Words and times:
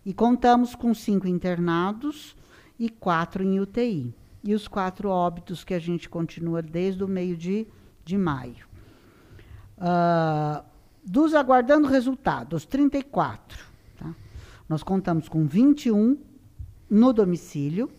E 0.04 0.16
contamos 0.16 0.74
com 0.74 0.92
cinco 0.92 1.28
internados 1.28 2.36
e 2.80 2.90
quatro 2.90 3.44
em 3.44 3.60
UTI. 3.60 4.12
E 4.44 4.56
os 4.56 4.68
quatro 4.68 5.10
óbitos 5.10 5.64
que 5.64 5.76
a 5.76 5.80
gente 5.80 6.10
continua 6.10 6.64
desde 6.64 7.04
o 7.04 7.08
meio 7.08 7.38
de, 7.38 7.68
de 8.04 8.18
maio. 8.18 8.66
Uh, 9.78 10.66
dos 11.06 11.36
aguardando 11.36 11.88
resultados, 11.88 12.66
34. 12.66 13.64
Tá? 14.00 14.16
Nós 14.68 14.82
contamos 14.82 15.30
com 15.30 15.46
21 15.46 16.18
no 16.90 17.14
domicílio 17.14 17.92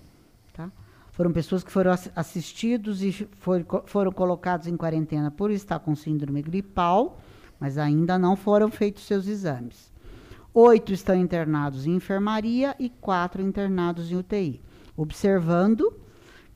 foram 1.19 1.33
pessoas 1.33 1.65
que 1.65 1.73
foram 1.73 1.91
assistidos 2.15 3.03
e 3.03 3.11
for, 3.41 3.67
foram 3.87 4.13
colocados 4.13 4.69
em 4.69 4.77
quarentena 4.77 5.33
por 5.33 5.51
estar 5.51 5.81
com 5.81 5.97
síndrome 5.97 6.41
gripal, 6.41 7.19
mas 7.59 7.77
ainda 7.77 8.17
não 8.17 8.37
foram 8.37 8.71
feitos 8.71 9.03
seus 9.03 9.27
exames. 9.27 9.93
Oito 10.55 10.93
estão 10.93 11.17
internados 11.17 11.89
em 11.89 11.97
enfermaria 11.97 12.77
e 12.79 12.89
quatro 12.89 13.43
internados 13.43 14.13
em 14.13 14.15
UTI. 14.15 14.63
Observando 14.97 15.93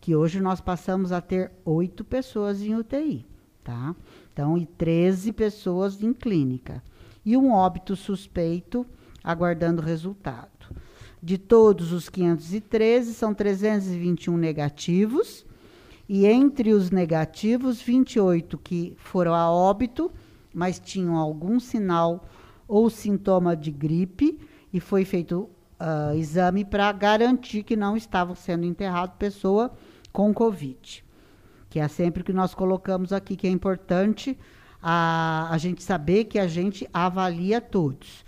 que 0.00 0.14
hoje 0.14 0.40
nós 0.40 0.60
passamos 0.60 1.10
a 1.10 1.20
ter 1.20 1.50
oito 1.64 2.04
pessoas 2.04 2.62
em 2.62 2.76
UTI, 2.76 3.26
tá? 3.64 3.96
Então, 4.32 4.56
e 4.56 4.64
13 4.64 5.32
pessoas 5.32 6.00
em 6.04 6.12
clínica. 6.12 6.80
E 7.24 7.36
um 7.36 7.50
óbito 7.50 7.96
suspeito 7.96 8.86
aguardando 9.24 9.82
resultado. 9.82 10.51
De 11.22 11.38
todos 11.38 11.92
os 11.92 12.08
513, 12.08 13.14
são 13.14 13.32
321 13.32 14.36
negativos. 14.36 15.46
E 16.08 16.26
entre 16.26 16.72
os 16.72 16.90
negativos, 16.90 17.80
28 17.80 18.58
que 18.58 18.94
foram 18.98 19.32
a 19.32 19.48
óbito, 19.48 20.10
mas 20.52 20.80
tinham 20.80 21.16
algum 21.16 21.60
sinal 21.60 22.28
ou 22.66 22.90
sintoma 22.90 23.56
de 23.56 23.70
gripe, 23.70 24.38
e 24.72 24.80
foi 24.80 25.04
feito 25.04 25.48
uh, 25.78 26.16
exame 26.16 26.64
para 26.64 26.90
garantir 26.90 27.62
que 27.62 27.76
não 27.76 27.96
estavam 27.96 28.34
sendo 28.34 28.64
enterrado 28.64 29.16
pessoa 29.16 29.70
com 30.12 30.34
Covid. 30.34 31.04
Que 31.70 31.78
é 31.78 31.86
sempre 31.86 32.24
que 32.24 32.32
nós 32.32 32.52
colocamos 32.52 33.12
aqui, 33.12 33.36
que 33.36 33.46
é 33.46 33.50
importante 33.50 34.36
a, 34.82 35.48
a 35.50 35.58
gente 35.58 35.82
saber 35.82 36.24
que 36.24 36.38
a 36.38 36.46
gente 36.48 36.88
avalia 36.92 37.60
todos. 37.60 38.24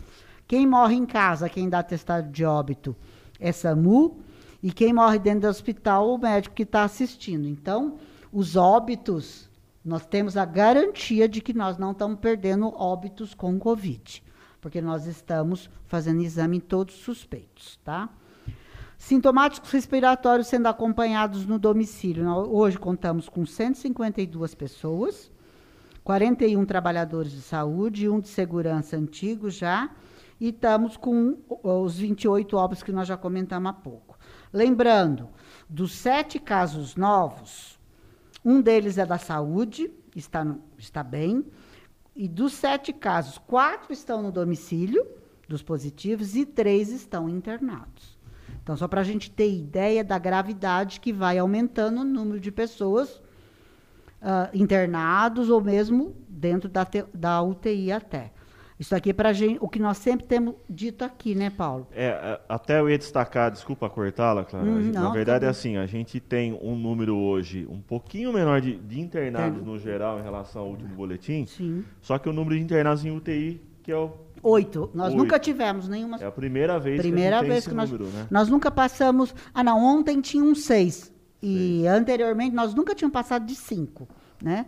Quem 0.54 0.68
morre 0.68 0.94
em 0.94 1.04
casa, 1.04 1.48
quem 1.48 1.68
dá 1.68 1.80
atestado 1.80 2.30
de 2.30 2.44
óbito, 2.44 2.94
é 3.40 3.50
SAMU. 3.50 4.20
E 4.62 4.70
quem 4.70 4.92
morre 4.92 5.18
dentro 5.18 5.40
do 5.40 5.48
hospital, 5.48 6.14
o 6.14 6.16
médico 6.16 6.54
que 6.54 6.62
está 6.62 6.84
assistindo. 6.84 7.48
Então, 7.48 7.96
os 8.32 8.54
óbitos, 8.54 9.50
nós 9.84 10.06
temos 10.06 10.36
a 10.36 10.44
garantia 10.44 11.28
de 11.28 11.40
que 11.40 11.52
nós 11.52 11.76
não 11.76 11.90
estamos 11.90 12.20
perdendo 12.20 12.68
óbitos 12.68 13.34
com 13.34 13.58
Covid. 13.58 14.22
Porque 14.60 14.80
nós 14.80 15.06
estamos 15.06 15.68
fazendo 15.88 16.22
exame 16.22 16.58
em 16.58 16.60
todos 16.60 16.94
suspeitos, 16.94 17.80
tá? 17.84 18.08
Sintomáticos 18.96 19.72
respiratórios 19.72 20.46
sendo 20.46 20.68
acompanhados 20.68 21.44
no 21.46 21.58
domicílio. 21.58 22.30
Hoje 22.30 22.78
contamos 22.78 23.28
com 23.28 23.44
152 23.44 24.54
pessoas, 24.54 25.32
41 26.04 26.64
trabalhadores 26.64 27.32
de 27.32 27.40
saúde, 27.40 28.08
um 28.08 28.20
de 28.20 28.28
segurança 28.28 28.96
antigo 28.96 29.50
já, 29.50 29.90
e 30.40 30.48
estamos 30.48 30.96
com 30.96 31.38
os 31.62 31.98
28 31.98 32.56
óbitos 32.56 32.82
que 32.82 32.92
nós 32.92 33.08
já 33.08 33.16
comentamos 33.16 33.70
há 33.70 33.72
pouco. 33.72 34.18
Lembrando, 34.52 35.28
dos 35.68 35.92
sete 35.92 36.38
casos 36.38 36.96
novos, 36.96 37.78
um 38.44 38.60
deles 38.60 38.98
é 38.98 39.06
da 39.06 39.18
saúde, 39.18 39.90
está, 40.14 40.46
está 40.78 41.02
bem, 41.02 41.44
e 42.14 42.28
dos 42.28 42.52
sete 42.52 42.92
casos, 42.92 43.38
quatro 43.38 43.92
estão 43.92 44.22
no 44.22 44.30
domicílio 44.30 45.04
dos 45.48 45.62
positivos 45.62 46.36
e 46.36 46.46
três 46.46 46.90
estão 46.90 47.28
internados. 47.28 48.18
Então, 48.62 48.76
só 48.76 48.88
para 48.88 49.00
a 49.00 49.04
gente 49.04 49.30
ter 49.30 49.52
ideia 49.52 50.02
da 50.02 50.18
gravidade 50.18 51.00
que 51.00 51.12
vai 51.12 51.38
aumentando 51.38 52.00
o 52.00 52.04
número 52.04 52.40
de 52.40 52.50
pessoas 52.50 53.16
uh, 54.22 54.48
internados 54.54 55.50
ou 55.50 55.60
mesmo 55.60 56.16
dentro 56.28 56.68
da, 56.68 56.86
da 57.12 57.42
UTI 57.42 57.92
até. 57.92 58.32
Isso 58.78 58.94
aqui 58.94 59.10
é 59.10 59.12
para 59.12 59.32
gente, 59.32 59.58
o 59.60 59.68
que 59.68 59.78
nós 59.78 59.98
sempre 59.98 60.26
temos 60.26 60.54
dito 60.68 61.04
aqui, 61.04 61.34
né, 61.34 61.48
Paulo? 61.48 61.86
É, 61.92 62.06
é 62.06 62.40
até 62.48 62.80
eu 62.80 62.90
ia 62.90 62.98
destacar, 62.98 63.50
desculpa 63.50 63.88
cortá-la, 63.88 64.44
Clara. 64.44 64.66
Hum, 64.66 64.90
não, 64.92 65.04
Na 65.04 65.10
verdade 65.10 65.42
tá 65.42 65.46
é 65.46 65.50
assim, 65.50 65.76
a 65.76 65.86
gente 65.86 66.18
tem 66.18 66.52
um 66.60 66.74
número 66.74 67.16
hoje 67.16 67.66
um 67.70 67.80
pouquinho 67.80 68.32
menor 68.32 68.60
de, 68.60 68.76
de 68.76 69.00
internados 69.00 69.58
tem. 69.58 69.66
no 69.66 69.78
geral 69.78 70.18
em 70.18 70.22
relação 70.22 70.62
ao 70.62 70.68
último 70.70 70.94
boletim. 70.94 71.46
Sim. 71.46 71.84
Só 72.00 72.18
que 72.18 72.28
o 72.28 72.32
número 72.32 72.56
de 72.56 72.62
internados 72.62 73.04
em 73.04 73.10
UTI, 73.10 73.60
que 73.82 73.92
é 73.92 73.96
o 73.96 74.12
Oito. 74.42 74.90
Nós 74.92 75.08
Oito. 75.08 75.16
nunca 75.16 75.38
tivemos 75.38 75.88
nenhuma. 75.88 76.18
É 76.18 76.26
a 76.26 76.30
primeira 76.30 76.78
vez 76.78 77.00
primeira 77.00 77.40
que, 77.40 77.46
vez 77.46 77.66
que 77.66 77.72
nós, 77.72 77.90
número, 77.90 78.10
né? 78.10 78.26
Nós 78.30 78.46
nunca 78.46 78.70
passamos. 78.70 79.34
Ah, 79.54 79.64
não, 79.64 79.82
ontem 79.82 80.20
tinha 80.20 80.44
um 80.44 80.54
seis. 80.54 81.10
E 81.42 81.86
anteriormente 81.86 82.54
nós 82.54 82.74
nunca 82.74 82.94
tínhamos 82.94 83.14
passado 83.14 83.46
de 83.46 83.54
cinco, 83.54 84.06
né? 84.42 84.66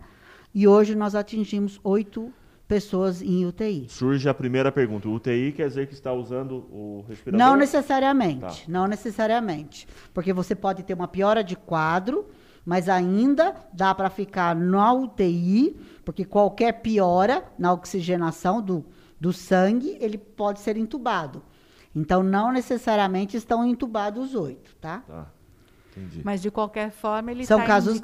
E 0.55 0.67
hoje 0.67 0.95
nós 0.95 1.15
atingimos 1.15 1.79
oito 1.85 2.33
pessoas 2.67 3.23
em 3.23 3.47
UTI. 3.47 3.87
Surge 3.89 4.29
a 4.29 4.35
primeira 4.35 4.71
pergunta: 4.73 5.09
UTI 5.09 5.53
quer 5.53 5.69
dizer 5.69 5.87
que 5.87 5.95
está 5.95 6.13
usando 6.13 6.67
o 6.71 7.05
respirador? 7.09 7.47
Não 7.47 7.57
necessariamente, 7.57 8.67
tá. 8.67 8.73
não 8.73 8.87
necessariamente, 8.87 9.87
porque 10.13 10.33
você 10.33 10.55
pode 10.55 10.83
ter 10.83 10.95
uma 10.95 11.09
piora 11.09 11.43
de 11.43 11.57
quadro, 11.57 12.27
mas 12.65 12.89
ainda 12.89 13.55
dá 13.73 13.95
para 13.95 14.11
ficar 14.11 14.55
na 14.55 14.93
UTI, 14.93 15.77
porque 16.05 16.25
qualquer 16.25 16.81
piora 16.81 17.45
na 17.59 17.73
oxigenação 17.73 18.61
do, 18.61 18.85
do 19.21 19.33
sangue, 19.33 19.97
ele 20.01 20.19
pode 20.19 20.61
ser 20.61 20.77
entubado. 20.77 21.43
Então, 21.95 22.23
não 22.23 22.53
necessariamente 22.53 23.39
estão 23.39 23.65
entubados 23.65 24.29
os 24.29 24.35
oito, 24.35 24.77
tá? 24.77 24.99
Tá. 25.07 25.33
Entendi. 25.97 26.21
Mas 26.23 26.43
de 26.43 26.51
qualquer 26.51 26.91
forma 26.91 27.31
ele 27.31 27.43
está 27.43 27.57
indicando, 27.57 28.01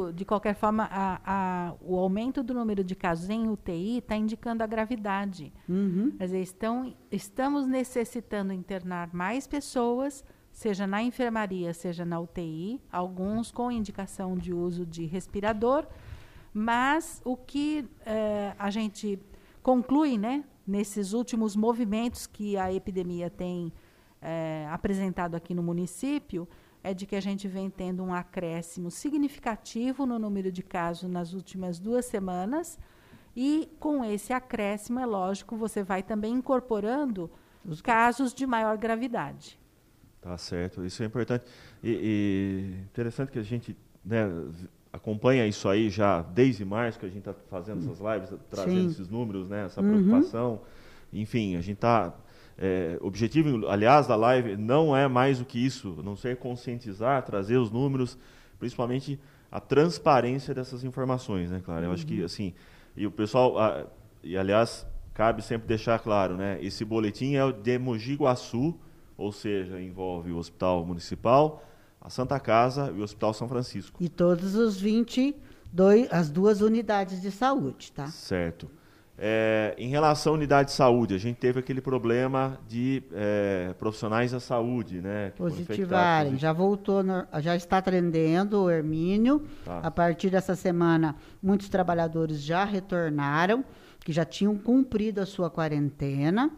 graves. 0.00 0.16
de 0.16 0.24
qualquer 0.24 0.54
forma, 0.54 0.88
a, 0.90 1.20
a, 1.24 1.74
o 1.82 1.98
aumento 1.98 2.42
do 2.42 2.54
número 2.54 2.82
de 2.82 2.94
casos 2.94 3.28
em 3.28 3.48
UTI 3.48 3.98
está 3.98 4.16
indicando 4.16 4.62
a 4.62 4.66
gravidade. 4.66 5.52
Uhum. 5.68 6.12
Quer 6.16 6.24
dizer, 6.24 6.40
estão, 6.40 6.94
estamos 7.10 7.66
necessitando 7.66 8.52
internar 8.52 9.12
mais 9.12 9.46
pessoas, 9.46 10.24
seja 10.50 10.86
na 10.86 11.02
enfermaria, 11.02 11.74
seja 11.74 12.04
na 12.04 12.18
UTI, 12.18 12.80
alguns 12.90 13.50
com 13.50 13.70
indicação 13.70 14.36
de 14.36 14.54
uso 14.54 14.86
de 14.86 15.04
respirador, 15.04 15.86
mas 16.54 17.20
o 17.22 17.36
que 17.36 17.84
eh, 18.06 18.54
a 18.58 18.70
gente 18.70 19.18
conclui, 19.62 20.16
né, 20.16 20.42
nesses 20.66 21.12
últimos 21.12 21.54
movimentos 21.54 22.26
que 22.26 22.56
a 22.56 22.72
epidemia 22.72 23.28
tem 23.28 23.72
é, 24.20 24.66
apresentado 24.70 25.36
aqui 25.36 25.54
no 25.54 25.62
município, 25.62 26.48
é 26.86 26.94
de 26.94 27.04
que 27.04 27.16
a 27.16 27.20
gente 27.20 27.48
vem 27.48 27.68
tendo 27.68 28.04
um 28.04 28.14
acréscimo 28.14 28.92
significativo 28.92 30.06
no 30.06 30.20
número 30.20 30.52
de 30.52 30.62
casos 30.62 31.10
nas 31.10 31.32
últimas 31.32 31.80
duas 31.80 32.04
semanas. 32.04 32.78
E 33.34 33.68
com 33.80 34.04
esse 34.04 34.32
acréscimo, 34.32 35.00
é 35.00 35.04
lógico, 35.04 35.56
você 35.56 35.82
vai 35.82 36.00
também 36.00 36.32
incorporando 36.34 37.28
os 37.64 37.82
casos 37.82 38.32
de 38.32 38.46
maior 38.46 38.78
gravidade. 38.78 39.58
Tá 40.20 40.38
certo, 40.38 40.84
isso 40.84 41.02
é 41.02 41.06
importante. 41.06 41.44
E, 41.82 41.90
e 41.90 42.82
interessante 42.84 43.32
que 43.32 43.38
a 43.40 43.42
gente 43.42 43.76
né, 44.04 44.24
acompanha 44.92 45.44
isso 45.44 45.68
aí 45.68 45.90
já 45.90 46.22
desde 46.22 46.64
março, 46.64 47.00
que 47.00 47.06
a 47.06 47.08
gente 47.08 47.28
está 47.28 47.34
fazendo 47.50 47.80
essas 47.80 47.98
lives, 47.98 48.32
trazendo 48.48 48.80
Sim. 48.82 48.86
esses 48.90 49.08
números, 49.08 49.48
né, 49.48 49.66
essa 49.66 49.82
uhum. 49.82 50.04
preocupação. 50.04 50.60
Enfim, 51.12 51.56
a 51.56 51.60
gente 51.60 51.78
está 51.78 52.14
é, 52.58 52.98
objetivo, 53.00 53.68
aliás, 53.68 54.06
da 54.06 54.16
live 54.16 54.56
não 54.56 54.96
é 54.96 55.06
mais 55.06 55.38
do 55.38 55.44
que 55.44 55.64
isso, 55.64 56.00
não 56.02 56.16
ser 56.16 56.36
conscientizar, 56.36 57.22
trazer 57.22 57.58
os 57.58 57.70
números, 57.70 58.18
principalmente 58.58 59.20
a 59.50 59.60
transparência 59.60 60.54
dessas 60.54 60.82
informações, 60.82 61.50
né, 61.50 61.60
claro? 61.64 61.84
Eu 61.84 61.88
uhum. 61.88 61.94
acho 61.94 62.06
que 62.06 62.20
uhum. 62.20 62.24
assim, 62.24 62.54
e 62.96 63.06
o 63.06 63.10
pessoal, 63.10 63.58
a, 63.58 63.86
e 64.22 64.36
aliás, 64.36 64.86
cabe 65.12 65.42
sempre 65.42 65.68
deixar 65.68 65.98
claro, 65.98 66.36
né? 66.36 66.58
Esse 66.62 66.84
boletim 66.84 67.34
é 67.34 67.44
o 67.44 67.52
de 67.52 67.78
Mogi 67.78 68.14
Guaçu, 68.14 68.74
ou 69.16 69.32
seja, 69.32 69.80
envolve 69.80 70.32
o 70.32 70.36
Hospital 70.36 70.84
Municipal, 70.84 71.64
a 72.00 72.10
Santa 72.10 72.38
Casa 72.38 72.92
e 72.94 73.00
o 73.00 73.02
Hospital 73.02 73.32
São 73.34 73.48
Francisco. 73.48 74.02
E 74.02 74.08
todos 74.08 74.54
os 74.54 74.80
22, 74.80 76.08
as 76.10 76.30
duas 76.30 76.60
unidades 76.60 77.20
de 77.20 77.30
saúde, 77.30 77.92
tá? 77.92 78.08
Certo. 78.08 78.70
É, 79.18 79.74
em 79.78 79.88
relação 79.88 80.34
à 80.34 80.36
unidade 80.36 80.68
de 80.68 80.74
saúde, 80.74 81.14
a 81.14 81.18
gente 81.18 81.36
teve 81.36 81.58
aquele 81.58 81.80
problema 81.80 82.58
de 82.68 83.02
é, 83.14 83.74
profissionais 83.78 84.32
da 84.32 84.40
saúde, 84.40 85.00
né? 85.00 85.32
Positivarem, 85.36 86.36
já 86.36 86.52
voltou, 86.52 87.02
no, 87.02 87.26
já 87.40 87.56
está 87.56 87.78
atendendo 87.78 88.64
o 88.64 88.70
Hermínio. 88.70 89.46
Tá. 89.64 89.80
A 89.82 89.90
partir 89.90 90.28
dessa 90.28 90.54
semana, 90.54 91.16
muitos 91.42 91.70
trabalhadores 91.70 92.42
já 92.42 92.64
retornaram, 92.64 93.64
que 94.04 94.12
já 94.12 94.24
tinham 94.24 94.54
cumprido 94.58 95.22
a 95.22 95.26
sua 95.26 95.48
quarentena. 95.48 96.50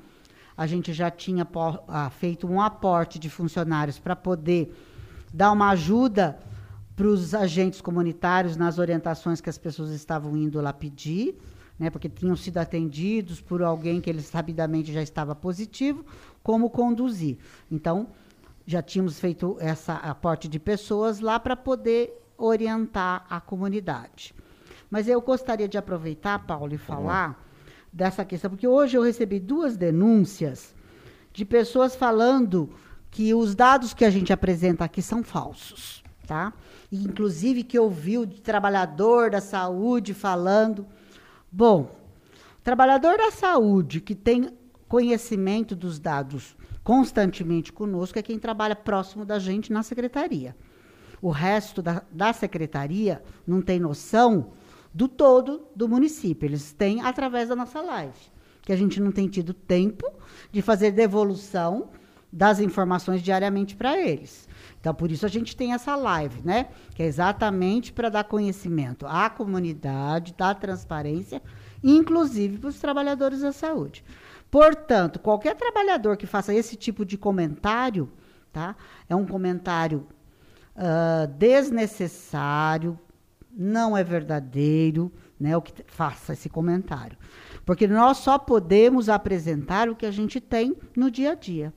A 0.57 0.67
gente 0.67 0.93
já 0.93 1.13
tinha 1.13 1.47
ah, 1.87 2.11
feito 2.11 2.49
um 2.49 2.61
aporte 2.61 3.21
de 3.21 3.31
funcionários 3.31 4.01
para 4.01 4.17
poder 4.17 4.75
dar 5.33 5.53
uma 5.53 5.71
ajuda 5.71 6.41
para 6.97 7.07
os 7.07 7.33
agentes 7.37 7.81
comunitários 7.81 8.57
nas 8.57 8.81
orientações 8.81 9.41
que 9.41 9.49
as 9.49 9.57
pessoas 9.57 9.91
estavam 9.91 10.37
indo 10.37 10.61
lá 10.61 10.73
pedir 10.73 11.39
né, 11.79 11.91
porque 11.91 12.09
tinham 12.09 12.35
sido 12.35 12.59
atendidos 12.59 13.41
por 13.41 13.63
alguém 13.63 14.01
que 14.01 14.11
eles 14.11 14.27
sabidamente 14.27 14.93
já 14.93 15.03
estava 15.03 15.35
positivo, 15.35 16.05
como 16.43 16.69
conduzir. 16.69 17.39
Então, 17.71 18.09
já 18.67 18.83
tínhamos 18.83 19.19
feito 19.19 19.57
essa 19.61 19.95
aporte 19.95 20.49
de 20.49 20.59
pessoas 20.59 21.21
lá 21.21 21.39
para 21.39 21.57
poder 21.57 22.21
orientar 22.37 23.25
a 23.31 23.41
comunidade. 23.41 24.35
Mas 24.91 25.09
eu 25.09 25.21
gostaria 25.21 25.69
de 25.69 25.79
aproveitar, 25.79 26.47
Paulo, 26.47 26.75
e 26.75 26.79
falar 26.79 27.31
uhum. 27.31 27.35
dessa 27.93 28.25
questão, 28.25 28.51
porque 28.51 28.67
hoje 28.67 28.97
eu 28.97 29.03
recebi 29.03 29.39
duas 29.39 29.77
denúncias 29.77 30.75
de 31.33 31.45
pessoas 31.45 31.95
falando 31.95 32.71
que 33.11 33.33
os 33.35 33.55
dados 33.55 33.95
que 33.95 34.05
a 34.05 34.11
gente 34.11 34.33
apresenta 34.33 34.85
aqui 34.85 35.01
são 35.01 35.23
falsos, 35.23 36.03
tá? 36.27 36.53
E, 36.91 37.05
inclusive 37.05 37.63
que 37.63 37.79
ouviu 37.79 38.27
de 38.27 38.41
trabalhador 38.41 39.31
da 39.31 39.41
saúde 39.41 40.13
falando 40.15 40.87
Bom, 41.51 41.91
trabalhador 42.63 43.17
da 43.17 43.31
saúde 43.31 44.01
que 44.01 44.15
tem 44.15 44.51
conhecimento 44.87 45.75
dos 45.75 45.99
dados 45.99 46.57
constantemente 46.85 47.73
conosco 47.73 48.19
é 48.19 48.23
quem 48.23 48.39
trabalha 48.39 48.77
próximo 48.77 49.25
da 49.25 49.39
gente 49.39 49.73
na 49.73 49.83
secretaria. 49.83 50.55
O 51.21 51.31
resto 51.31 51.83
da, 51.83 52.03
da 52.11 52.33
secretaria 52.33 53.23
não 53.47 53.61
tem 53.61 53.81
noção 53.81 54.53
do 54.93 55.09
todo 55.09 55.67
do 55.75 55.89
município. 55.89 56.47
Eles 56.47 56.73
têm 56.73 57.01
através 57.03 57.49
da 57.49 57.57
nossa 57.57 57.81
live, 57.81 58.19
que 58.63 58.73
a 58.73 58.77
gente 58.77 59.01
não 59.01 59.11
tem 59.11 59.27
tido 59.27 59.53
tempo 59.53 60.07
de 60.53 60.63
fazer 60.63 60.91
devolução 60.91 61.91
das 62.33 62.61
informações 62.61 63.23
diariamente 63.23 63.75
para 63.75 63.99
eles. 63.99 64.49
Então, 64.81 64.95
por 64.95 65.11
isso 65.11 65.27
a 65.27 65.29
gente 65.29 65.57
tem 65.57 65.73
essa 65.73 65.97
live, 65.97 66.41
né? 66.45 66.69
Que 66.95 67.03
é 67.03 67.07
exatamente 67.07 67.93
para 67.93 68.09
dar 68.09 68.25
conhecimento 68.25 69.07
à 69.07 69.29
comunidade, 69.29 70.35
dar 70.37 70.55
transparência, 70.55 71.43
inclusive 71.83 72.59
para 72.59 72.69
os 72.69 72.79
trabalhadores 72.79 73.41
da 73.41 73.53
saúde. 73.53 74.05
Portanto, 74.51 75.19
qualquer 75.19 75.55
trabalhador 75.57 76.17
que 76.17 76.27
faça 76.27 76.55
esse 76.55 76.77
tipo 76.77 77.05
de 77.05 77.19
comentário, 77.19 78.11
tá? 78.53 78.77
É 79.09 79.17
um 79.17 79.27
comentário 79.27 80.07
uh, 80.77 81.27
desnecessário, 81.37 82.99
não 83.53 83.97
é 83.97 84.05
verdadeiro, 84.05 85.13
né? 85.39 85.57
O 85.57 85.63
que 85.63 85.85
faça 85.87 86.33
esse 86.33 86.49
comentário, 86.49 87.19
porque 87.65 87.87
nós 87.87 88.19
só 88.19 88.39
podemos 88.39 89.09
apresentar 89.09 89.89
o 89.89 89.97
que 89.97 90.07
a 90.07 90.11
gente 90.11 90.41
tem 90.41 90.77
no 90.97 91.11
dia 91.11 91.33
a 91.33 91.35
dia. 91.35 91.75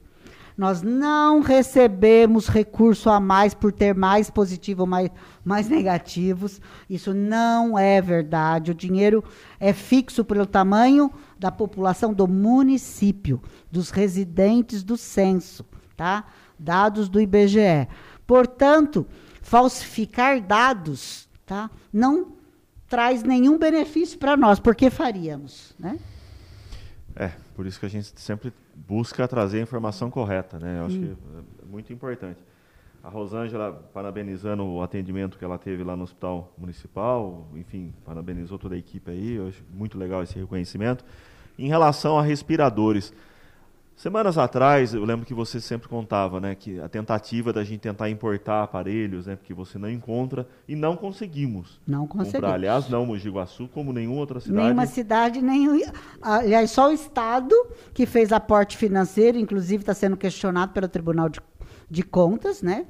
Nós 0.61 0.83
não 0.83 1.39
recebemos 1.39 2.47
recurso 2.47 3.09
a 3.09 3.19
mais 3.19 3.51
por 3.51 3.71
ter 3.71 3.95
mais 3.95 4.29
positivo 4.29 4.81
ou 4.81 4.87
mais, 4.87 5.09
mais 5.43 5.67
negativos. 5.67 6.61
Isso 6.87 7.15
não 7.15 7.79
é 7.79 7.99
verdade. 7.99 8.69
O 8.69 8.75
dinheiro 8.75 9.23
é 9.59 9.73
fixo 9.73 10.23
pelo 10.23 10.45
tamanho 10.45 11.11
da 11.39 11.51
população 11.51 12.13
do 12.13 12.27
município, 12.27 13.41
dos 13.71 13.89
residentes 13.89 14.83
do 14.83 14.95
censo, 14.97 15.65
tá? 15.97 16.25
Dados 16.59 17.09
do 17.09 17.19
IBGE. 17.19 17.87
Portanto, 18.27 19.07
falsificar 19.41 20.39
dados, 20.39 21.27
tá? 21.43 21.71
Não 21.91 22.33
traz 22.87 23.23
nenhum 23.23 23.57
benefício 23.57 24.19
para 24.19 24.37
nós, 24.37 24.59
porque 24.59 24.91
faríamos, 24.91 25.73
né? 25.79 25.97
É, 27.15 27.31
por 27.61 27.67
isso 27.67 27.79
que 27.79 27.85
a 27.85 27.89
gente 27.89 28.11
sempre 28.19 28.51
busca 28.73 29.27
trazer 29.27 29.59
a 29.59 29.61
informação 29.61 30.09
correta, 30.09 30.57
né? 30.57 30.79
Eu 30.79 30.85
acho 30.87 30.97
hum. 30.97 31.15
que 31.15 31.61
é 31.61 31.65
muito 31.69 31.93
importante. 31.93 32.39
A 33.03 33.07
Rosângela, 33.07 33.71
parabenizando 33.93 34.65
o 34.65 34.81
atendimento 34.81 35.37
que 35.37 35.45
ela 35.45 35.59
teve 35.59 35.83
lá 35.83 35.95
no 35.95 36.01
Hospital 36.01 36.51
Municipal, 36.57 37.47
enfim, 37.53 37.93
parabenizou 38.03 38.57
toda 38.57 38.73
a 38.73 38.77
equipe 38.79 39.11
aí, 39.11 39.33
eu 39.33 39.47
acho 39.47 39.63
muito 39.71 39.95
legal 39.95 40.23
esse 40.23 40.39
reconhecimento. 40.39 41.05
Em 41.55 41.67
relação 41.67 42.17
a 42.17 42.23
respiradores, 42.23 43.13
Semanas 43.95 44.35
atrás, 44.37 44.95
eu 44.95 45.05
lembro 45.05 45.25
que 45.25 45.33
você 45.33 45.61
sempre 45.61 45.87
contava, 45.87 46.39
né, 46.39 46.55
que 46.55 46.79
a 46.79 46.89
tentativa 46.89 47.53
da 47.53 47.63
gente 47.63 47.81
tentar 47.81 48.09
importar 48.09 48.63
aparelhos, 48.63 49.27
né, 49.27 49.35
porque 49.35 49.53
você 49.53 49.77
não 49.77 49.89
encontra 49.89 50.47
e 50.67 50.75
não 50.75 50.95
conseguimos. 50.95 51.79
Não 51.85 52.07
conseguimos. 52.07 52.33
Comprar. 52.33 52.53
Aliás, 52.53 52.89
não 52.89 53.05
Mogi 53.05 53.29
Guaçu, 53.29 53.67
como 53.67 53.93
nenhuma 53.93 54.21
outra 54.21 54.39
cidade. 54.39 54.59
Nenhuma 54.63 54.87
cidade, 54.87 55.41
nem 55.41 55.67
aliás, 56.19 56.71
só 56.71 56.89
o 56.89 56.91
estado 56.91 57.53
que 57.93 58.07
fez 58.07 58.31
aporte 58.31 58.75
financeiro, 58.75 59.37
inclusive 59.37 59.83
está 59.83 59.93
sendo 59.93 60.17
questionado 60.17 60.73
pelo 60.73 60.87
Tribunal 60.87 61.29
de, 61.29 61.39
de 61.89 62.01
Contas, 62.01 62.63
né? 62.63 62.87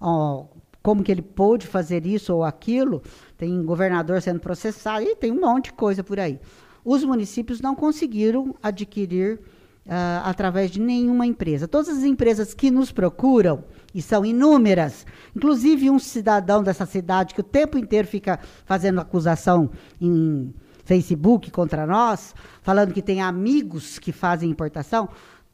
Ó, 0.00 0.46
como 0.82 1.02
que 1.02 1.10
ele 1.12 1.22
pôde 1.22 1.66
fazer 1.66 2.06
isso 2.06 2.34
ou 2.34 2.44
aquilo? 2.44 3.02
Tem 3.36 3.62
governador 3.64 4.22
sendo 4.22 4.40
processado 4.40 5.04
e 5.04 5.16
tem 5.16 5.30
um 5.30 5.40
monte 5.40 5.66
de 5.66 5.72
coisa 5.74 6.02
por 6.02 6.20
aí. 6.20 6.38
Os 6.84 7.02
municípios 7.02 7.60
não 7.60 7.74
conseguiram 7.74 8.54
adquirir 8.62 9.40
uh, 9.86 10.24
através 10.24 10.70
de 10.70 10.80
nenhuma 10.80 11.26
empresa. 11.26 11.68
Todas 11.68 11.88
as 11.88 12.04
empresas 12.04 12.54
que 12.54 12.70
nos 12.70 12.92
procuram, 12.92 13.64
e 13.94 14.02
são 14.02 14.24
inúmeras, 14.24 15.06
inclusive 15.36 15.88
um 15.88 15.98
cidadão 15.98 16.62
dessa 16.62 16.84
cidade 16.84 17.32
que 17.32 17.40
o 17.40 17.44
tempo 17.44 17.78
inteiro 17.78 18.08
fica 18.08 18.40
fazendo 18.64 19.00
acusação 19.00 19.70
em 20.00 20.52
Facebook 20.84 21.50
contra 21.50 21.86
nós, 21.86 22.34
falando 22.60 22.92
que 22.92 23.00
tem 23.00 23.22
amigos 23.22 23.98
que 23.98 24.10
fazem 24.10 24.50
importação, 24.50 25.08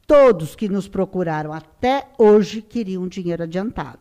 todos 0.07 0.55
que 0.55 0.67
nos 0.67 0.87
procuraram 0.87 1.53
até 1.53 2.07
hoje 2.17 2.61
queriam 2.61 3.07
dinheiro 3.07 3.43
adiantado. 3.43 3.99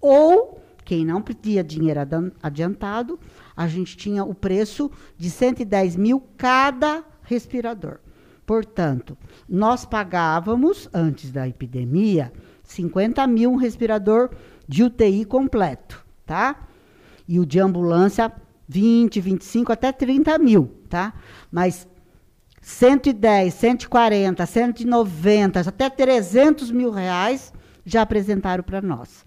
Ou, 0.00 0.60
quem 0.84 1.04
não 1.04 1.22
pedia 1.22 1.62
dinheiro 1.62 2.00
adiantado, 2.42 3.18
a 3.56 3.68
gente 3.68 3.96
tinha 3.96 4.24
o 4.24 4.34
preço 4.34 4.90
de 5.16 5.30
110 5.30 5.96
mil 5.96 6.22
cada 6.36 7.04
respirador. 7.22 7.98
Portanto, 8.48 9.14
nós 9.46 9.84
pagávamos, 9.84 10.88
antes 10.94 11.30
da 11.30 11.46
epidemia, 11.46 12.32
50 12.62 13.26
mil 13.26 13.52
um 13.52 13.56
respirador 13.56 14.30
de 14.66 14.82
UTI 14.84 15.26
completo, 15.26 16.02
tá? 16.24 16.56
E 17.28 17.38
o 17.38 17.44
de 17.44 17.60
ambulância, 17.60 18.32
20, 18.66 19.20
25, 19.20 19.70
até 19.70 19.92
30 19.92 20.38
mil, 20.38 20.74
tá? 20.88 21.12
Mas 21.52 21.86
110, 22.62 23.52
140, 23.52 24.46
190, 24.46 25.60
até 25.60 25.90
300 25.90 26.70
mil 26.70 26.90
reais 26.90 27.52
já 27.84 28.00
apresentaram 28.00 28.64
para 28.64 28.80
nós. 28.80 29.26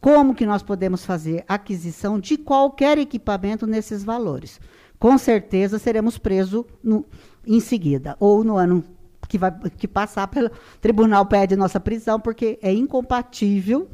Como 0.00 0.36
que 0.36 0.46
nós 0.46 0.62
podemos 0.62 1.04
fazer 1.04 1.44
aquisição 1.48 2.16
de 2.20 2.36
qualquer 2.36 2.96
equipamento 2.96 3.66
nesses 3.66 4.04
valores? 4.04 4.60
Com 5.00 5.18
certeza 5.18 5.80
seremos 5.80 6.16
presos 6.16 6.64
no, 6.80 7.04
em 7.46 7.60
seguida, 7.60 8.16
ou 8.20 8.44
no 8.44 8.56
ano 8.56 8.84
que 9.28 9.38
vai 9.38 9.50
que 9.76 9.88
passar 9.88 10.26
pelo 10.28 10.50
tribunal 10.80 11.24
pede 11.26 11.56
nossa 11.56 11.80
prisão, 11.80 12.20
porque 12.20 12.58
é 12.62 12.72
incompatível 12.72 13.88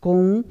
com 0.00 0.44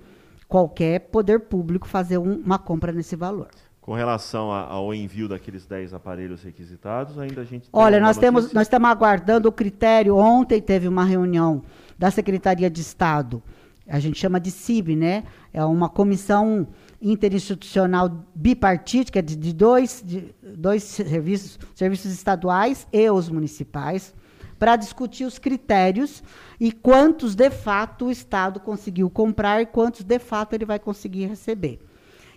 qualquer 0.48 1.00
poder 1.00 1.42
público 1.42 1.88
fazer 1.88 2.18
um, 2.18 2.36
uma 2.36 2.60
compra 2.60 2.92
nesse 2.92 3.16
valor. 3.16 3.48
Com 3.82 3.94
relação 3.94 4.52
a, 4.52 4.62
ao 4.62 4.94
envio 4.94 5.28
daqueles 5.28 5.66
10 5.66 5.94
aparelhos 5.94 6.44
requisitados, 6.44 7.18
ainda 7.20 7.42
a 7.42 7.44
gente 7.44 7.68
Olha, 7.74 8.00
nós 8.00 8.18
temos 8.18 8.54
nós 8.54 8.64
estamos 8.64 8.90
aguardando 8.90 9.50
o 9.50 9.52
critério. 9.52 10.16
Ontem 10.16 10.62
teve 10.62 10.88
uma 10.88 11.04
reunião 11.04 11.62
da 11.98 12.10
Secretaria 12.10 12.70
de 12.70 12.82
Estado. 12.82 13.42
A 13.88 14.00
gente 14.00 14.18
chama 14.18 14.40
de 14.40 14.52
CIB, 14.52 14.96
né? 14.96 15.24
É 15.52 15.64
uma 15.66 15.90
comissão 15.90 16.68
interinstitucional 17.04 18.26
bipartítica 18.34 19.22
de, 19.22 19.36
de 19.36 19.54
dois, 19.54 20.02
de 20.06 20.34
dois 20.42 20.84
serviços, 20.84 21.60
serviços 21.76 22.12
estaduais 22.12 22.88
e 22.92 23.10
os 23.10 23.30
municipais, 23.30 24.14
para 24.58 24.76
discutir 24.76 25.26
os 25.26 25.38
critérios 25.38 26.24
e 26.60 26.72
quantos 26.72 27.36
de 27.36 27.50
fato 27.52 28.06
o 28.06 28.12
Estado 28.12 28.60
conseguiu 28.60 29.10
comprar 29.10 29.62
e 29.62 29.66
quantos 29.66 30.04
de 30.04 30.20
fato 30.20 30.54
ele 30.54 30.66
vai 30.66 30.80
conseguir 30.80 31.26
receber 31.26 31.80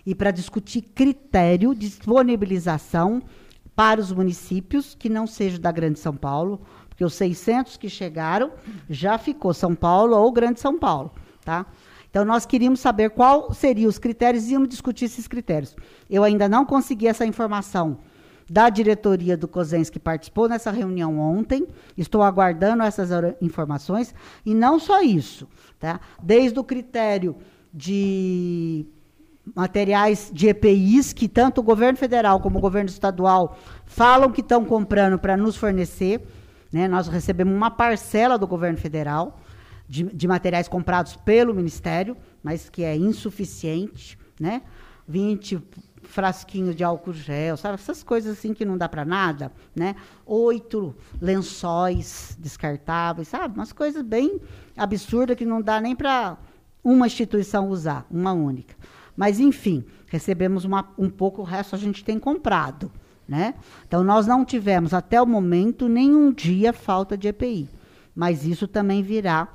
e 0.07 0.15
para 0.15 0.31
discutir 0.31 0.83
critério 0.95 1.75
de 1.75 1.81
disponibilização 1.81 3.21
para 3.75 3.99
os 3.99 4.09
municípios 4.09 4.95
que 4.95 5.09
não 5.09 5.27
sejam 5.27 5.59
da 5.59 5.69
Grande 5.69 5.99
São 5.99 6.15
Paulo, 6.15 6.61
porque 6.87 7.03
os 7.03 7.13
600 7.13 7.75
que 7.75 7.89
chegaram 7.89 8.53
já 8.89 9.17
ficou 9.17 9.53
São 9.53 9.75
Paulo 9.75 10.15
ou 10.15 10.31
Grande 10.31 10.61
São 10.61 10.79
Paulo, 10.79 11.11
tá? 11.43 11.65
Então 12.17 12.25
nós 12.25 12.47
queríamos 12.47 12.79
saber 12.79 13.11
qual 13.11 13.53
seriam 13.53 13.87
os 13.87 13.99
critérios 13.99 14.47
e 14.47 14.53
íamos 14.53 14.69
discutir 14.69 15.05
esses 15.05 15.27
critérios. 15.27 15.75
Eu 16.09 16.23
ainda 16.23 16.49
não 16.49 16.65
consegui 16.65 17.05
essa 17.07 17.23
informação 17.23 17.99
da 18.49 18.71
diretoria 18.71 19.37
do 19.37 19.47
COSENS 19.47 19.91
que 19.91 19.99
participou 19.99 20.49
nessa 20.49 20.71
reunião 20.71 21.19
ontem. 21.19 21.67
Estou 21.95 22.23
aguardando 22.23 22.81
essas 22.81 23.11
informações 23.39 24.15
e 24.43 24.55
não 24.55 24.79
só 24.79 25.03
isso, 25.03 25.47
tá? 25.77 25.99
Desde 26.19 26.57
o 26.57 26.63
critério 26.63 27.35
de 27.71 28.87
materiais 29.55 30.31
de 30.33 30.47
EPIs 30.47 31.13
que 31.13 31.27
tanto 31.27 31.61
o 31.61 31.63
governo 31.63 31.99
federal 31.99 32.39
como 32.39 32.57
o 32.57 32.61
governo 32.61 32.89
estadual 32.89 33.59
falam 33.85 34.31
que 34.31 34.41
estão 34.41 34.65
comprando 34.65 35.19
para 35.19 35.37
nos 35.37 35.55
fornecer. 35.55 36.27
Né? 36.73 36.87
Nós 36.87 37.07
recebemos 37.07 37.53
uma 37.53 37.69
parcela 37.69 38.39
do 38.39 38.47
governo 38.47 38.79
federal 38.79 39.37
de, 39.87 40.03
de, 40.03 40.27
materiais 40.27 40.67
comprados 40.67 41.15
pelo 41.15 41.53
Ministério, 41.53 42.15
mas 42.43 42.69
que 42.69 42.83
é 42.83 42.95
insuficiente. 42.95 44.17
Né? 44.39 44.61
20 45.07 45.63
frasquinhos 46.03 46.75
de 46.75 46.83
álcool 46.83 47.13
gel, 47.13 47.57
sabe? 47.57 47.75
Essas 47.75 48.03
coisas 48.03 48.37
assim 48.37 48.53
que 48.53 48.65
não 48.65 48.77
dá 48.77 48.87
para 48.87 49.05
nada, 49.05 49.51
né? 49.75 49.95
Oito 50.25 50.95
lençóis 51.21 52.37
descartáveis, 52.39 53.27
sabe? 53.27 53.55
Umas 53.55 53.73
coisas 53.73 54.03
bem 54.03 54.39
absurdas 54.75 55.35
que 55.35 55.45
não 55.45 55.61
dá 55.61 55.81
nem 55.81 55.95
para 55.95 56.37
uma 56.83 57.07
instituição 57.07 57.69
usar, 57.69 58.05
uma 58.09 58.31
única. 58.31 58.75
Mas, 59.15 59.39
enfim, 59.39 59.83
recebemos 60.07 60.63
uma, 60.63 60.87
um 60.97 61.09
pouco, 61.09 61.41
o 61.41 61.45
resto 61.45 61.75
a 61.75 61.79
gente 61.79 62.03
tem 62.03 62.19
comprado. 62.19 62.91
Né? 63.27 63.55
Então, 63.85 64.03
nós 64.03 64.25
não 64.25 64.45
tivemos, 64.45 64.93
até 64.93 65.21
o 65.21 65.25
momento, 65.25 65.89
nenhum 65.89 66.31
dia 66.31 66.71
falta 66.71 67.17
de 67.17 67.27
EPI. 67.27 67.67
Mas 68.15 68.45
isso 68.45 68.67
também 68.67 69.03
virá. 69.03 69.49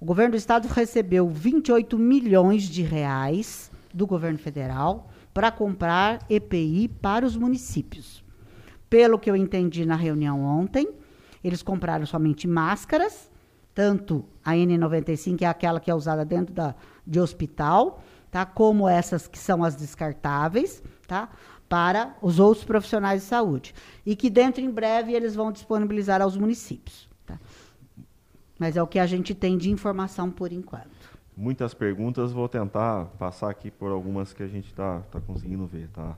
O 0.00 0.04
governo 0.06 0.30
do 0.30 0.38
estado 0.38 0.66
recebeu 0.66 1.28
28 1.28 1.98
milhões 1.98 2.62
de 2.62 2.80
reais 2.80 3.70
do 3.92 4.06
governo 4.06 4.38
federal 4.38 5.10
para 5.34 5.52
comprar 5.52 6.24
EPI 6.30 6.88
para 6.88 7.26
os 7.26 7.36
municípios. 7.36 8.24
Pelo 8.88 9.18
que 9.18 9.30
eu 9.30 9.36
entendi 9.36 9.84
na 9.84 9.96
reunião 9.96 10.42
ontem, 10.42 10.88
eles 11.44 11.62
compraram 11.62 12.06
somente 12.06 12.48
máscaras, 12.48 13.30
tanto 13.74 14.24
a 14.42 14.52
N95, 14.52 15.36
que 15.36 15.44
é 15.44 15.48
aquela 15.48 15.78
que 15.78 15.90
é 15.90 15.94
usada 15.94 16.24
dentro 16.24 16.54
da, 16.54 16.74
de 17.06 17.20
hospital, 17.20 18.02
tá? 18.30 18.46
Como 18.46 18.88
essas 18.88 19.28
que 19.28 19.38
são 19.38 19.62
as 19.62 19.76
descartáveis, 19.76 20.82
tá? 21.06 21.28
Para 21.68 22.16
os 22.22 22.40
outros 22.40 22.64
profissionais 22.64 23.20
de 23.20 23.28
saúde. 23.28 23.74
E 24.06 24.16
que 24.16 24.30
dentro 24.30 24.62
em 24.62 24.70
breve 24.70 25.12
eles 25.12 25.34
vão 25.34 25.52
disponibilizar 25.52 26.22
aos 26.22 26.38
municípios. 26.38 27.06
Tá? 27.26 27.38
Mas 28.60 28.76
é 28.76 28.82
o 28.82 28.86
que 28.86 28.98
a 28.98 29.06
gente 29.06 29.34
tem 29.34 29.56
de 29.56 29.70
informação 29.70 30.30
por 30.30 30.52
enquanto. 30.52 31.18
Muitas 31.34 31.72
perguntas, 31.72 32.30
vou 32.30 32.46
tentar 32.46 33.06
passar 33.18 33.48
aqui 33.48 33.70
por 33.70 33.90
algumas 33.90 34.34
que 34.34 34.42
a 34.42 34.46
gente 34.46 34.66
está 34.66 35.00
tá 35.10 35.18
conseguindo 35.18 35.66
ver, 35.66 35.88
tá? 35.88 36.14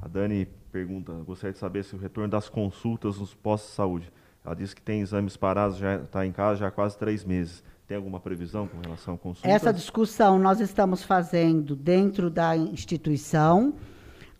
A 0.00 0.06
Dani 0.06 0.46
pergunta, 0.70 1.12
gostaria 1.26 1.52
de 1.52 1.58
saber 1.58 1.82
se 1.82 1.96
o 1.96 1.98
retorno 1.98 2.30
das 2.30 2.48
consultas 2.48 3.18
nos 3.18 3.34
postos 3.34 3.70
de 3.70 3.76
saúde. 3.76 4.12
Ela 4.44 4.54
disse 4.54 4.76
que 4.76 4.80
tem 4.80 5.00
exames 5.00 5.36
parados, 5.36 5.76
já 5.76 5.96
está 5.96 6.24
em 6.24 6.30
casa 6.30 6.60
já 6.60 6.68
há 6.68 6.70
quase 6.70 6.96
três 6.96 7.24
meses. 7.24 7.64
Tem 7.88 7.96
alguma 7.96 8.20
previsão 8.20 8.68
com 8.68 8.78
relação 8.80 9.14
à 9.14 9.18
consulta? 9.18 9.48
Essa 9.48 9.72
discussão 9.72 10.38
nós 10.38 10.60
estamos 10.60 11.02
fazendo 11.02 11.74
dentro 11.74 12.30
da 12.30 12.56
instituição, 12.56 13.74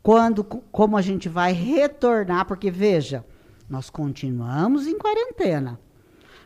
quando, 0.00 0.44
como 0.44 0.96
a 0.96 1.02
gente 1.02 1.28
vai 1.28 1.52
retornar, 1.52 2.46
porque 2.46 2.70
veja, 2.70 3.24
nós 3.68 3.90
continuamos 3.90 4.86
em 4.86 4.96
quarentena. 4.96 5.80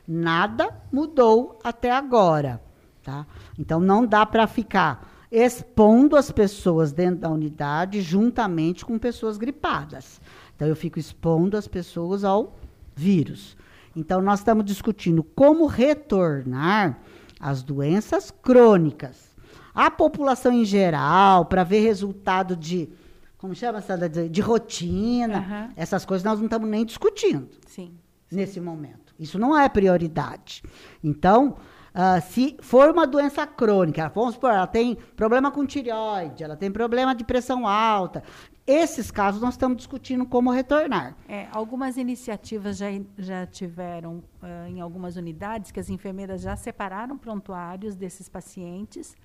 Nada 0.06 0.82
mudou 0.92 1.58
até 1.64 1.90
agora, 1.90 2.62
tá? 3.02 3.26
Então 3.58 3.80
não 3.80 4.06
dá 4.06 4.24
para 4.24 4.46
ficar 4.46 5.12
expondo 5.30 6.16
as 6.16 6.30
pessoas 6.30 6.92
dentro 6.92 7.20
da 7.20 7.30
unidade 7.30 8.00
juntamente 8.00 8.84
com 8.84 8.98
pessoas 8.98 9.36
gripadas. 9.36 10.20
Então 10.54 10.68
eu 10.68 10.76
fico 10.76 10.98
expondo 10.98 11.56
as 11.56 11.66
pessoas 11.66 12.24
ao 12.24 12.56
vírus. 12.94 13.56
Então, 13.96 14.20
nós 14.20 14.40
estamos 14.40 14.64
discutindo 14.64 15.22
como 15.22 15.66
retornar 15.66 17.00
as 17.40 17.62
doenças 17.62 18.30
crônicas. 18.30 19.34
A 19.74 19.90
população 19.90 20.52
em 20.52 20.64
geral, 20.64 21.46
para 21.46 21.64
ver 21.64 21.80
resultado 21.80 22.54
de, 22.54 22.90
como 23.38 23.54
chama, 23.54 23.80
de, 23.80 24.28
de 24.28 24.40
rotina, 24.42 25.38
uhum. 25.38 25.72
essas 25.76 26.04
coisas 26.04 26.24
nós 26.24 26.38
não 26.38 26.46
estamos 26.46 26.68
nem 26.68 26.84
discutindo 26.84 27.48
Sim. 27.66 27.94
nesse 28.30 28.60
momento. 28.60 29.05
Isso 29.18 29.38
não 29.38 29.58
é 29.58 29.68
prioridade. 29.68 30.62
Então, 31.02 31.56
Uh, 31.96 32.20
se 32.30 32.58
for 32.60 32.90
uma 32.90 33.06
doença 33.06 33.46
crônica, 33.46 34.12
vamos 34.14 34.34
supor, 34.34 34.50
ela 34.50 34.66
tem 34.66 34.96
problema 35.16 35.50
com 35.50 35.64
tireoide, 35.64 36.44
ela 36.44 36.54
tem 36.54 36.70
problema 36.70 37.14
de 37.14 37.24
pressão 37.24 37.66
alta, 37.66 38.22
esses 38.66 39.10
casos 39.10 39.40
nós 39.40 39.54
estamos 39.54 39.78
discutindo 39.78 40.26
como 40.26 40.50
retornar. 40.50 41.16
É, 41.26 41.46
algumas 41.52 41.96
iniciativas 41.96 42.76
já, 42.76 42.88
já 43.16 43.46
tiveram 43.46 44.16
uh, 44.42 44.68
em 44.68 44.82
algumas 44.82 45.16
unidades 45.16 45.70
que 45.70 45.80
as 45.80 45.88
enfermeiras 45.88 46.42
já 46.42 46.54
separaram 46.54 47.16
prontuários 47.16 47.94
desses 47.94 48.28
pacientes 48.28 49.16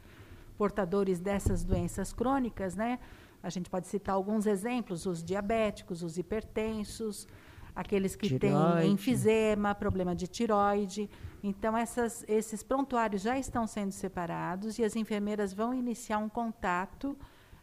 portadores 0.58 1.20
dessas 1.20 1.64
doenças 1.64 2.14
crônicas, 2.14 2.76
né? 2.76 3.00
A 3.42 3.50
gente 3.50 3.68
pode 3.68 3.88
citar 3.88 4.14
alguns 4.14 4.46
exemplos: 4.46 5.08
os 5.08 5.24
diabéticos, 5.24 6.04
os 6.04 6.20
hipertensos, 6.20 7.28
aqueles 7.76 8.16
que 8.16 8.28
tiroide. 8.28 8.82
têm 8.82 8.92
enfisema, 8.92 9.74
problema 9.74 10.16
de 10.16 10.28
tiroide. 10.28 11.10
Então, 11.44 11.76
essas, 11.76 12.24
esses 12.28 12.64
prontuários 12.64 13.22
já 13.22 13.38
estão 13.38 13.66
sendo 13.66 13.92
separados 13.92 14.78
e 14.78 14.84
as 14.84 14.96
enfermeiras 14.96 15.54
vão 15.54 15.74
iniciar 15.74 16.18
um 16.18 16.30
contato 16.30 17.18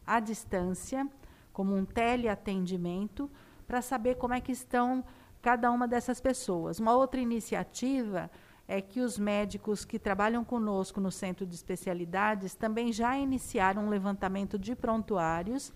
à 0.07 0.21
distância 0.21 1.09
como 1.53 1.75
um 1.75 1.85
teleatendimento, 1.85 3.29
para 3.67 3.83
saber 3.83 4.15
como 4.15 4.33
é 4.33 4.41
que 4.41 4.53
estão 4.53 5.05
cada 5.43 5.71
uma 5.71 5.89
dessas 5.89 6.21
pessoas. 6.21 6.79
Uma 6.79 6.95
outra 6.95 7.21
iniciativa 7.21 8.31
é 8.69 8.81
que 8.81 9.01
os 9.01 9.19
médicos 9.19 9.85
que 9.85 9.99
trabalham 9.99 10.45
conosco 10.45 11.01
no 11.01 11.11
centro 11.11 11.45
de 11.45 11.55
especialidades 11.55 12.55
também 12.55 12.93
já 12.93 13.19
iniciaram 13.19 13.87
um 13.87 13.89
levantamento 13.89 14.59
de 14.59 14.77
prontuários 14.77 15.73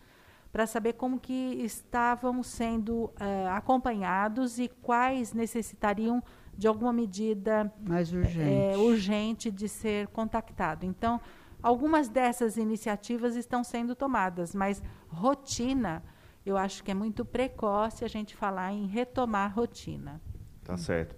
para 0.53 0.67
saber 0.67 0.93
como 0.93 1.19
que 1.19 1.33
estavam 1.33 2.43
sendo 2.43 3.05
uh, 3.05 3.49
acompanhados 3.53 4.59
e 4.59 4.69
quais 4.69 5.33
necessitariam 5.33 6.23
de 6.55 6.69
alguma 6.69 6.93
medida 6.93 7.73
mais 7.81 8.13
urgente. 8.13 8.53
É, 8.53 8.77
urgente 8.77 9.51
de 9.51 9.67
ser 9.67 10.09
contactado. 10.09 10.85
Então, 10.85 11.19
Algumas 11.63 12.09
dessas 12.09 12.57
iniciativas 12.57 13.37
estão 13.37 13.63
sendo 13.63 13.95
tomadas, 13.95 14.53
mas 14.53 14.83
rotina, 15.09 16.03
eu 16.45 16.57
acho 16.57 16.83
que 16.83 16.91
é 16.91 16.95
muito 16.95 17.25
precoce 17.25 18.05
a 18.05 18.09
gente 18.09 18.35
falar 18.35 18.73
em 18.73 18.87
retomar 18.87 19.55
rotina. 19.55 20.21
Tá 20.65 20.77
certo. 20.77 21.15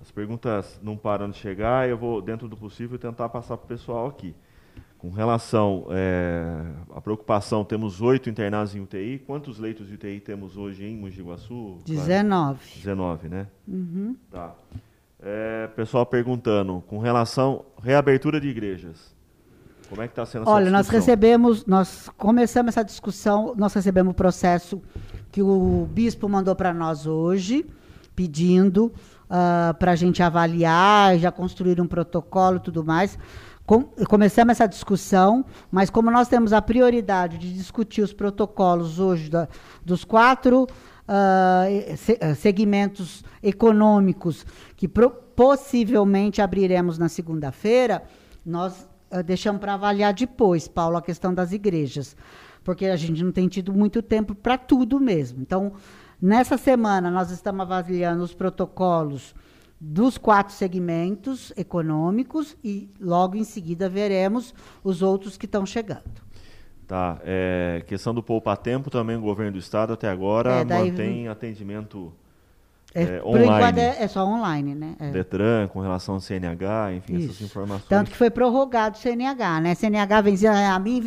As 0.00 0.10
perguntas 0.10 0.80
não 0.82 0.96
param 0.96 1.28
de 1.28 1.36
chegar, 1.36 1.86
eu 1.86 1.98
vou, 1.98 2.22
dentro 2.22 2.48
do 2.48 2.56
possível, 2.56 2.98
tentar 2.98 3.28
passar 3.28 3.58
para 3.58 3.66
o 3.66 3.68
pessoal 3.68 4.06
aqui. 4.06 4.34
Com 5.00 5.08
relação 5.08 5.86
é, 5.90 6.62
à 6.94 7.00
preocupação, 7.00 7.64
temos 7.64 8.02
oito 8.02 8.28
internados 8.28 8.76
em 8.76 8.80
UTI. 8.80 9.18
Quantos 9.26 9.58
leitos 9.58 9.88
de 9.88 9.94
UTI 9.94 10.20
temos 10.20 10.58
hoje 10.58 10.84
em 10.84 10.94
Mogi 10.94 11.22
Guaçu? 11.22 11.78
19. 11.86 12.60
19, 12.76 13.28
né? 13.30 13.46
Uhum. 13.66 14.14
Tá. 14.30 14.54
É, 15.18 15.68
pessoal 15.68 16.04
perguntando, 16.04 16.84
com 16.86 16.98
relação 16.98 17.64
à 17.78 17.82
reabertura 17.82 18.38
de 18.38 18.48
igrejas. 18.48 19.16
Como 19.88 20.02
é 20.02 20.06
que 20.06 20.12
está 20.12 20.26
sendo 20.26 20.42
essa 20.42 20.50
Olha, 20.50 20.66
discussão? 20.66 20.78
nós 20.78 20.88
recebemos, 20.88 21.64
nós 21.64 22.10
começamos 22.18 22.68
essa 22.68 22.84
discussão, 22.84 23.54
nós 23.56 23.72
recebemos 23.72 24.12
o 24.12 24.14
processo 24.14 24.82
que 25.32 25.40
o 25.42 25.88
bispo 25.90 26.28
mandou 26.28 26.54
para 26.54 26.74
nós 26.74 27.06
hoje, 27.06 27.64
pedindo 28.14 28.86
uh, 28.86 28.92
ah, 29.30 29.76
para 29.78 29.92
a 29.92 29.96
gente 29.96 30.22
avaliar, 30.22 31.18
já 31.18 31.32
construir 31.32 31.80
um 31.80 31.86
protocolo 31.86 32.58
e 32.58 32.60
tudo 32.60 32.84
mais. 32.84 33.18
Com, 33.70 33.84
começamos 33.84 34.50
essa 34.50 34.66
discussão, 34.66 35.44
mas 35.70 35.90
como 35.90 36.10
nós 36.10 36.26
temos 36.26 36.52
a 36.52 36.60
prioridade 36.60 37.38
de 37.38 37.52
discutir 37.52 38.02
os 38.02 38.12
protocolos 38.12 38.98
hoje 38.98 39.30
da, 39.30 39.46
dos 39.84 40.02
quatro 40.04 40.64
uh, 40.64 41.96
se, 41.96 42.14
uh, 42.14 42.34
segmentos 42.34 43.22
econômicos 43.40 44.44
que 44.74 44.88
pro, 44.88 45.08
possivelmente 45.10 46.42
abriremos 46.42 46.98
na 46.98 47.08
segunda-feira, 47.08 48.02
nós 48.44 48.88
uh, 49.12 49.22
deixamos 49.22 49.60
para 49.60 49.74
avaliar 49.74 50.14
depois, 50.14 50.66
Paulo, 50.66 50.96
a 50.96 51.02
questão 51.02 51.32
das 51.32 51.52
igrejas, 51.52 52.16
porque 52.64 52.86
a 52.86 52.96
gente 52.96 53.22
não 53.22 53.30
tem 53.30 53.46
tido 53.46 53.72
muito 53.72 54.02
tempo 54.02 54.34
para 54.34 54.58
tudo 54.58 54.98
mesmo. 54.98 55.42
Então, 55.42 55.74
nessa 56.20 56.58
semana, 56.58 57.08
nós 57.08 57.30
estamos 57.30 57.60
avaliando 57.60 58.24
os 58.24 58.34
protocolos 58.34 59.32
dos 59.80 60.18
quatro 60.18 60.52
segmentos 60.54 61.52
econômicos 61.56 62.56
e 62.62 62.90
logo 63.00 63.36
em 63.36 63.44
seguida 63.44 63.88
veremos 63.88 64.54
os 64.84 65.00
outros 65.00 65.38
que 65.38 65.46
estão 65.46 65.64
chegando. 65.64 66.20
Tá. 66.86 67.18
É, 67.24 67.82
questão 67.86 68.12
do 68.12 68.22
poupa-tempo 68.22 68.90
também 68.90 69.16
o 69.16 69.20
governo 69.20 69.52
do 69.52 69.58
estado 69.58 69.92
até 69.92 70.08
agora 70.08 70.60
é, 70.60 70.64
daí, 70.64 70.90
mantém 70.90 71.28
atendimento 71.28 72.12
é, 72.94 73.02
é, 73.02 73.22
online. 73.24 73.80
É, 73.80 74.02
é, 74.02 74.08
só 74.08 74.26
online, 74.26 74.74
né? 74.74 74.96
É. 74.98 75.10
Detran, 75.10 75.68
com 75.68 75.80
relação 75.80 76.16
ao 76.16 76.20
CNH, 76.20 76.94
enfim, 76.94 77.16
Isso. 77.16 77.30
essas 77.30 77.40
informações. 77.42 77.88
Tanto 77.88 78.10
que 78.10 78.16
foi 78.16 78.28
prorrogado 78.28 78.98
o 78.98 79.00
CNH, 79.00 79.60
né? 79.60 79.74
CNH 79.74 80.20
vence, 80.20 80.46
a 80.46 80.78
mim 80.78 81.00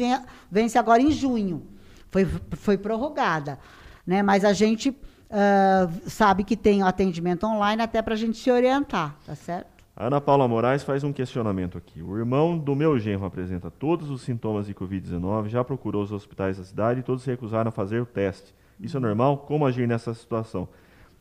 vence 0.49 0.77
agora 0.77 1.01
em 1.01 1.11
junho. 1.11 1.67
Foi, 2.09 2.25
foi 2.51 2.77
prorrogada. 2.77 3.59
Né? 4.07 4.23
Mas 4.23 4.45
a 4.45 4.53
gente 4.53 4.95
uh, 5.33 6.09
sabe 6.09 6.43
que 6.43 6.55
tem 6.55 6.83
o 6.83 6.85
atendimento 6.85 7.45
online 7.45 7.81
até 7.81 8.01
para 8.01 8.13
a 8.13 8.17
gente 8.17 8.37
se 8.37 8.51
orientar, 8.51 9.15
tá 9.25 9.35
certo? 9.35 9.73
A 9.95 10.07
Ana 10.07 10.19
Paula 10.19 10.47
Moraes 10.47 10.81
faz 10.81 11.03
um 11.03 11.13
questionamento 11.13 11.77
aqui. 11.77 12.01
O 12.01 12.17
irmão 12.17 12.57
do 12.57 12.75
meu 12.75 12.97
genro 12.97 13.25
apresenta 13.25 13.69
todos 13.69 14.09
os 14.09 14.21
sintomas 14.21 14.65
de 14.65 14.73
Covid-19, 14.73 15.49
já 15.49 15.63
procurou 15.63 16.01
os 16.01 16.11
hospitais 16.11 16.57
da 16.57 16.63
cidade 16.63 17.01
e 17.01 17.03
todos 17.03 17.23
se 17.23 17.29
recusaram 17.29 17.69
a 17.69 17.71
fazer 17.71 18.01
o 18.01 18.05
teste. 18.05 18.55
Isso 18.79 18.97
é 18.97 18.99
normal? 18.99 19.37
Como 19.37 19.65
agir 19.65 19.87
nessa 19.87 20.13
situação? 20.13 20.67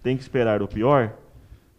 Tem 0.02 0.16
que 0.16 0.23
esperar 0.23 0.62
o 0.62 0.69
pior? 0.69 1.12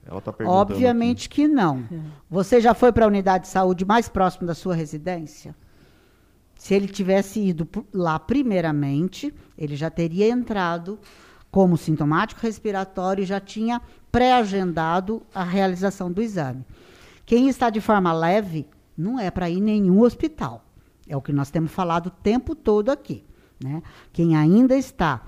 Ela 0.06 0.20
está 0.20 0.32
perguntando. 0.32 0.74
Obviamente 0.74 1.28
aqui. 1.28 1.42
que 1.42 1.48
não. 1.48 1.84
Você 2.30 2.62
já 2.62 2.76
foi 2.76 2.92
para 2.92 3.06
a 3.06 3.08
unidade 3.08 3.46
de 3.46 3.50
saúde 3.50 3.86
mais 3.86 4.08
próxima 4.08 4.46
da 4.46 4.54
sua 4.54 4.76
residência? 4.76 5.56
Se 6.56 6.76
ele 6.76 6.88
tivesse 6.88 7.42
ido 7.42 7.68
lá 7.92 8.20
primeiramente, 8.20 9.34
ele 9.58 9.76
já 9.76 9.90
teria 9.90 10.30
entrado 10.30 11.00
como 11.54 11.78
sintomático 11.78 12.42
respiratório 12.42 13.24
já 13.24 13.40
tinha 13.40 13.80
pré-agendado 14.12 15.22
a 15.36 15.44
realização 15.44 16.12
do 16.12 16.20
exame. 16.20 16.66
Quem 17.28 17.48
está 17.48 17.70
de 17.70 17.80
forma 17.80 18.12
leve 18.12 18.68
não 18.98 19.20
é 19.20 19.30
para 19.30 19.52
ir 19.52 19.62
nenhum 19.62 20.02
hospital. 20.02 20.66
É 21.08 21.16
o 21.16 21.22
que 21.22 21.32
nós 21.32 21.52
temos 21.52 21.72
falado 21.72 22.08
o 22.08 22.10
tempo 22.10 22.56
todo 22.56 22.90
aqui. 22.90 23.24
Né? 23.64 23.84
Quem 24.12 24.36
ainda 24.36 24.76
está 24.76 25.22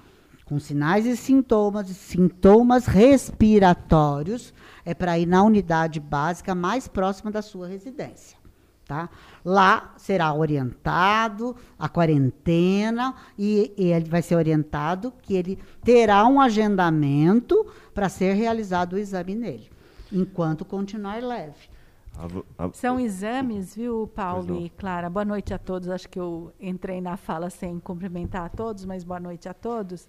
com 0.45 0.57
sinais 0.59 1.05
e 1.05 1.15
sintomas, 1.15 1.87
sintomas 1.89 2.87
respiratórios, 2.87 4.51
é 4.83 4.95
para 4.95 5.19
ir 5.19 5.27
na 5.27 5.43
unidade 5.43 5.99
básica 5.99 6.55
mais 6.55 6.87
próxima 6.87 7.29
da 7.29 7.43
sua 7.43 7.67
residência. 7.67 8.35
Tá? 8.85 9.09
Lá 9.43 9.95
será 9.97 10.31
orientado 10.31 11.55
a 11.77 11.89
quarentena 11.89 13.15
e, 13.35 13.73
e, 13.75 13.91
ele 13.91 14.07
vai 14.07 14.21
ser 14.21 14.35
orientado 14.35 15.11
que 15.23 15.33
ele 15.33 15.57
terá 15.83 16.23
um 16.27 16.39
agendamento 16.39 17.65
para 17.95 18.09
ser 18.09 18.33
realizado 18.33 18.93
o 18.93 18.97
exame 18.99 19.33
nele, 19.33 19.71
enquanto 20.11 20.63
continuar 20.63 21.23
leve. 21.23 21.67
São 22.73 22.99
exames, 22.99 23.75
viu, 23.75 24.09
Paulo 24.15 24.61
e 24.61 24.69
Clara? 24.69 25.09
Boa 25.09 25.25
noite 25.25 25.53
a 25.53 25.57
todos. 25.57 25.89
Acho 25.89 26.07
que 26.07 26.19
eu 26.19 26.53
entrei 26.59 27.01
na 27.01 27.17
fala 27.17 27.49
sem 27.49 27.79
cumprimentar 27.79 28.45
a 28.45 28.49
todos, 28.49 28.85
mas 28.85 29.03
boa 29.03 29.19
noite 29.19 29.49
a 29.49 29.53
todos. 29.53 30.07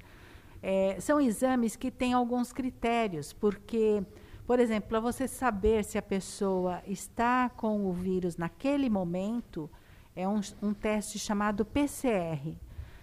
É, 0.63 0.99
são 1.01 1.21
exames 1.21 1.77
que 1.77 1.91
têm 1.91 2.13
alguns 2.13 2.53
critérios, 2.53 3.33
porque 3.33 4.03
por 4.47 4.61
exemplo, 4.61 4.89
para 4.89 5.01
você 5.01 5.27
saber 5.27 5.85
se 5.85 5.99
a 5.99 6.03
pessoa 6.03 6.81
está 6.87 7.51
com 7.51 7.85
o 7.87 7.93
vírus 7.93 8.37
naquele 8.37 8.89
momento, 8.89 9.69
é 10.15 10.29
um, 10.29 10.41
um 10.63 10.73
teste 10.73 11.19
chamado 11.19 11.65
PCR. 11.65 12.57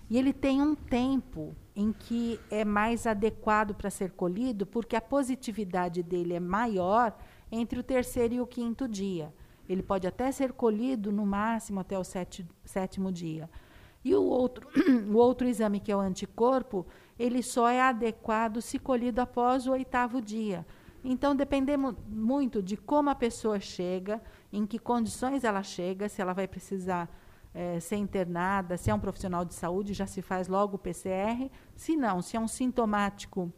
E 0.10 0.17
ele 0.17 0.32
tem 0.32 0.62
um 0.62 0.73
tempo 0.73 1.56
em 1.75 1.91
que 1.91 2.39
é 2.49 2.63
mais 2.63 3.06
adequado 3.06 3.73
para 3.73 3.89
ser 3.89 4.12
colhido, 4.12 4.65
porque 4.65 4.95
a 4.95 5.01
positividade 5.01 6.01
dele 6.01 6.34
é 6.34 6.39
maior 6.39 7.15
entre 7.51 7.79
o 7.79 7.84
terceiro 7.84 8.36
e 8.36 8.41
o 8.41 8.47
quinto 8.47 8.88
dia. 8.88 9.34
Ele 9.67 9.84
pode 9.84 10.08
até 10.08 10.32
ser 10.32 10.53
colhido 10.53 11.12
no 11.12 11.25
máximo 11.25 11.79
até 11.79 11.97
o 11.97 12.03
sete, 12.03 12.45
sétimo 12.63 13.12
dia. 13.12 13.49
E 14.03 14.13
o 14.15 14.23
outro, 14.23 14.67
o 15.10 15.15
outro 15.15 15.47
exame, 15.47 15.79
que 15.79 15.91
é 15.91 15.95
o 15.95 15.99
anticorpo, 15.99 16.86
ele 17.17 17.41
só 17.41 17.69
é 17.69 17.82
adequado 17.82 18.62
se 18.62 18.77
colhido 18.77 19.21
após 19.21 19.67
o 19.67 19.71
oitavo 19.71 20.21
dia. 20.21 20.65
Então, 21.04 21.36
dependemos 21.36 21.96
muito 22.08 22.62
de 22.62 22.78
como 22.78 23.10
a 23.10 23.16
pessoa 23.16 23.60
chega, 23.60 24.22
em 24.52 24.66
que 24.66 24.80
condições 24.80 25.44
ela 25.44 25.62
chega, 25.62 26.08
se 26.08 26.22
ela 26.22 26.34
vai 26.34 26.48
precisar 26.48 27.10
é, 27.54 27.80
ser 27.80 27.98
internada, 27.98 28.78
se 28.78 28.89
é 28.89 28.94
um 28.94 29.00
profissional 29.00 29.44
de 29.44 29.54
saúde, 29.54 29.94
já 29.94 30.08
se 30.08 30.22
faz 30.22 30.48
logo 30.48 30.76
o 30.76 30.80
PCR. 30.80 31.52
Se 31.76 31.96
não, 31.96 32.22
se 32.22 32.38
é 32.38 32.39
um 32.39 32.48
sintomático 32.48 33.52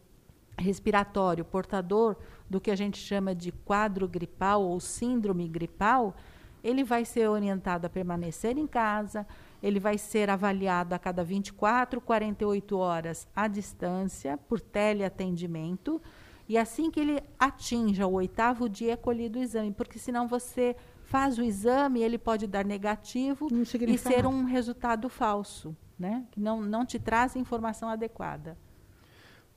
respiratório, 0.57 1.45
portador 1.45 2.15
do 2.49 2.59
que 2.59 2.71
a 2.71 2.75
gente 2.75 2.97
chama 2.97 3.35
de 3.35 3.51
quadro 3.51 4.07
gripal 4.07 4.63
ou 4.63 4.79
síndrome 4.79 5.47
gripal, 5.47 6.15
ele 6.63 6.83
vai 6.83 7.05
ser 7.05 7.29
orientado 7.29 7.85
a 7.85 7.89
permanecer 7.89 8.57
em 8.57 8.65
casa, 8.65 9.27
ele 9.61 9.79
vai 9.79 9.97
ser 9.97 10.29
avaliado 10.29 10.95
a 10.95 10.99
cada 10.99 11.23
24, 11.23 12.01
48 12.01 12.77
horas 12.77 13.27
à 13.35 13.47
distância, 13.47 14.37
por 14.37 14.59
teleatendimento. 14.59 16.01
E 16.47 16.57
assim 16.57 16.91
que 16.91 16.99
ele 16.99 17.23
atinja 17.39 18.05
o 18.05 18.13
oitavo 18.13 18.69
dia, 18.69 18.93
é 18.93 18.95
colhido 18.95 19.39
o 19.39 19.41
exame, 19.41 19.71
porque 19.71 19.97
senão 19.97 20.27
você 20.27 20.75
faz 21.05 21.37
o 21.37 21.43
exame, 21.43 22.01
ele 22.01 22.17
pode 22.17 22.47
dar 22.47 22.63
negativo 22.65 23.47
e 23.51 23.97
ser 23.97 24.25
um 24.25 24.43
resultado 24.43 25.09
falso, 25.09 25.75
né? 25.97 26.25
que 26.31 26.39
não, 26.39 26.61
não 26.61 26.85
te 26.85 26.99
traz 26.99 27.35
informação 27.35 27.89
adequada. 27.89 28.57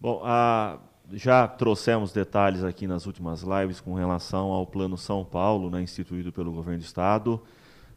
Bom, 0.01 0.23
a, 0.25 0.79
já 1.13 1.47
trouxemos 1.49 2.13
detalhes 2.13 2.63
aqui 2.63 2.87
nas 2.87 3.07
últimas 3.07 3.43
lives 3.43 3.81
com 3.81 3.95
relação 3.95 4.51
ao 4.51 4.67
Plano 4.67 4.97
São 4.97 5.25
Paulo, 5.25 5.71
né, 5.71 5.83
instituído 5.83 6.33
pelo 6.33 6.53
governo 6.53 6.81
do 6.81 6.85
Estado. 6.85 7.43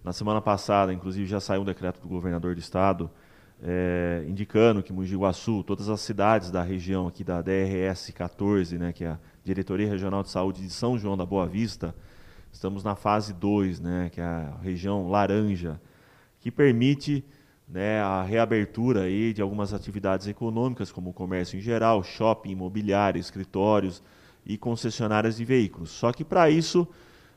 Na 0.03 0.11
semana 0.11 0.41
passada, 0.41 0.91
inclusive, 0.91 1.27
já 1.27 1.39
saiu 1.39 1.61
um 1.61 1.65
decreto 1.65 2.01
do 2.01 2.07
governador 2.07 2.55
do 2.55 2.59
Estado 2.59 3.09
é, 3.63 4.25
indicando 4.27 4.81
que 4.81 4.91
Mogi 4.91 5.15
Guaçu, 5.15 5.63
todas 5.63 5.87
as 5.87 6.01
cidades 6.01 6.49
da 6.49 6.63
região 6.63 7.07
aqui 7.07 7.23
da 7.23 7.41
DRS 7.41 8.11
14, 8.11 8.77
né, 8.77 8.91
que 8.91 9.03
é 9.03 9.09
a 9.09 9.19
Diretoria 9.43 9.87
Regional 9.87 10.23
de 10.23 10.29
Saúde 10.29 10.61
de 10.61 10.69
São 10.69 10.97
João 10.97 11.15
da 11.15 11.25
Boa 11.25 11.47
Vista, 11.47 11.95
estamos 12.51 12.83
na 12.83 12.95
fase 12.95 13.33
2, 13.33 13.79
né, 13.79 14.09
que 14.11 14.19
é 14.19 14.23
a 14.23 14.57
região 14.61 15.07
laranja, 15.09 15.79
que 16.39 16.49
permite 16.49 17.23
né, 17.67 18.01
a 18.01 18.23
reabertura 18.23 19.03
aí 19.03 19.31
de 19.31 19.41
algumas 19.41 19.73
atividades 19.73 20.27
econômicas, 20.27 20.91
como 20.91 21.11
o 21.11 21.13
comércio 21.13 21.57
em 21.57 21.61
geral, 21.61 22.03
shopping, 22.03 22.51
imobiliário, 22.51 23.19
escritórios 23.19 24.01
e 24.45 24.57
concessionárias 24.57 25.37
de 25.37 25.45
veículos. 25.45 25.91
Só 25.91 26.11
que 26.11 26.25
para 26.25 26.49
isso, 26.49 26.87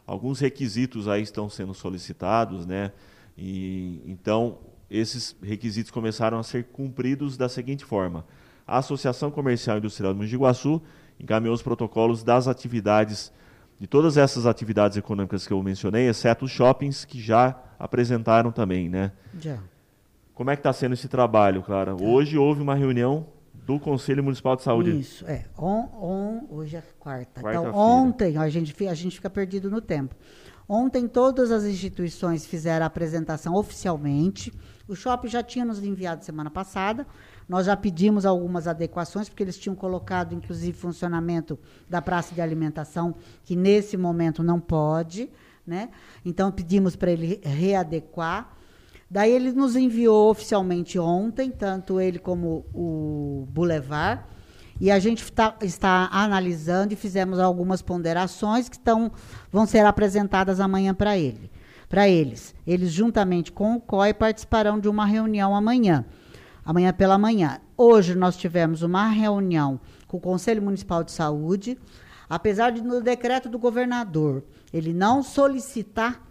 alguns 0.07 0.41
requisitos 0.41 1.07
aí 1.07 1.23
estão 1.23 1.51
sendo 1.51 1.75
solicitados, 1.75 2.67
né? 2.67 2.93
E, 3.37 4.01
então, 4.07 4.59
esses 4.91 5.37
requisitos 5.43 5.91
começaram 5.91 6.39
a 6.39 6.43
ser 6.43 6.65
cumpridos 6.65 7.37
da 7.37 7.49
seguinte 7.49 7.85
forma: 7.85 8.25
a 8.67 8.79
Associação 8.79 9.31
Comercial 9.31 9.77
e 9.77 9.79
Industrial 9.79 10.13
de 10.13 10.19
Mogi 10.21 10.37
Guaçu 10.37 10.83
encaminhou 11.19 11.55
os 11.55 11.63
protocolos 11.63 12.23
das 12.23 12.49
atividades, 12.49 13.33
de 13.79 13.87
todas 13.87 14.17
essas 14.17 14.47
atividades 14.47 14.97
econômicas 14.97 15.47
que 15.47 15.53
eu 15.53 15.63
mencionei, 15.63 16.09
exceto 16.09 16.45
os 16.45 16.51
shoppings 16.51 17.05
que 17.05 17.21
já 17.21 17.57
apresentaram 17.79 18.51
também, 18.51 18.89
né? 18.89 19.13
Já. 19.39 19.59
Como 20.35 20.51
é 20.51 20.57
que 20.57 20.61
está 20.61 20.73
sendo 20.73 20.95
esse 20.95 21.07
trabalho, 21.07 21.63
Clara? 21.63 21.95
Tá. 21.95 22.05
Hoje 22.05 22.37
houve 22.37 22.61
uma 22.61 22.75
reunião 22.75 23.27
do 23.65 23.79
Conselho 23.79 24.23
Municipal 24.23 24.57
de 24.57 24.63
Saúde. 24.63 24.99
Isso, 24.99 25.25
é. 25.27 25.45
On, 25.57 25.89
on, 25.95 26.47
hoje 26.51 26.77
é 26.77 26.83
quarta. 26.99 27.41
quarta 27.41 27.61
então, 27.61 27.75
ontem, 27.75 28.37
a 28.37 28.49
gente, 28.49 28.87
a 28.87 28.95
gente 28.95 29.17
fica 29.17 29.31
perdido 29.31 29.71
no 29.71 29.81
tempo. 29.81 30.15
Ontem, 30.69 31.07
todas 31.07 31.51
as 31.51 31.65
instituições 31.65 32.45
fizeram 32.47 32.85
a 32.85 32.87
apresentação 32.87 33.55
oficialmente. 33.55 34.53
O 34.87 34.95
shopping 34.95 35.29
já 35.29 35.43
tinha 35.43 35.65
nos 35.65 35.83
enviado 35.83 36.25
semana 36.25 36.51
passada. 36.51 37.07
Nós 37.49 37.67
já 37.67 37.77
pedimos 37.77 38.27
algumas 38.27 38.67
adequações, 38.69 39.29
porque 39.29 39.43
eles 39.43 39.59
tinham 39.59 39.75
colocado, 39.75 40.35
inclusive, 40.35 40.77
funcionamento 40.77 41.59
da 41.89 42.03
praça 42.03 42.35
de 42.35 42.41
alimentação, 42.41 43.15
que 43.45 43.57
nesse 43.57 43.97
momento 43.97 44.43
não 44.43 44.61
pode. 44.61 45.31
Né? 45.67 45.89
Então, 46.25 46.53
pedimos 46.53 46.97
para 46.97 47.11
ele 47.11 47.41
readequar. 47.43 48.55
Daí 49.11 49.31
ele 49.31 49.53
nos 49.53 49.77
enviou 49.77 50.31
oficialmente 50.31 50.99
ontem, 50.99 51.51
tanto 51.51 52.01
ele 52.01 52.19
como 52.19 52.67
o 52.75 53.47
Boulevard, 53.51 54.23
e 54.81 54.91
a 54.91 54.99
gente 54.99 55.31
tá, 55.31 55.55
está 55.63 56.09
analisando 56.11 56.93
e 56.93 56.97
fizemos 56.97 57.39
algumas 57.39 57.81
ponderações 57.81 58.69
que 58.69 58.77
estão, 58.77 59.13
vão 59.53 59.67
ser 59.67 59.87
apresentadas 59.87 60.59
amanhã 60.59 60.93
para 60.93 61.17
ele, 61.17 61.51
para 61.89 62.09
eles. 62.09 62.55
Eles, 62.67 62.91
juntamente 62.91 63.53
com 63.53 63.77
o 63.77 63.81
COI, 63.81 64.15
participarão 64.15 64.79
de 64.79 64.89
uma 64.89 65.05
reunião 65.05 65.55
amanhã, 65.55 66.05
amanhã 66.65 66.93
pela 66.93 67.19
manhã. 67.19 67.61
Hoje 67.77 68.15
nós 68.15 68.37
tivemos 68.37 68.83
uma 68.83 69.09
reunião 69.09 69.81
com 70.07 70.17
o 70.17 70.21
Conselho 70.21 70.63
Municipal 70.63 71.03
de 71.03 71.13
Saúde, 71.13 71.79
apesar 72.29 72.71
de 72.71 72.83
no 72.83 73.01
decreto 73.01 73.49
do 73.49 73.59
governador 73.59 74.45
ele 74.73 74.93
não 74.93 75.23
solicitar 75.23 76.23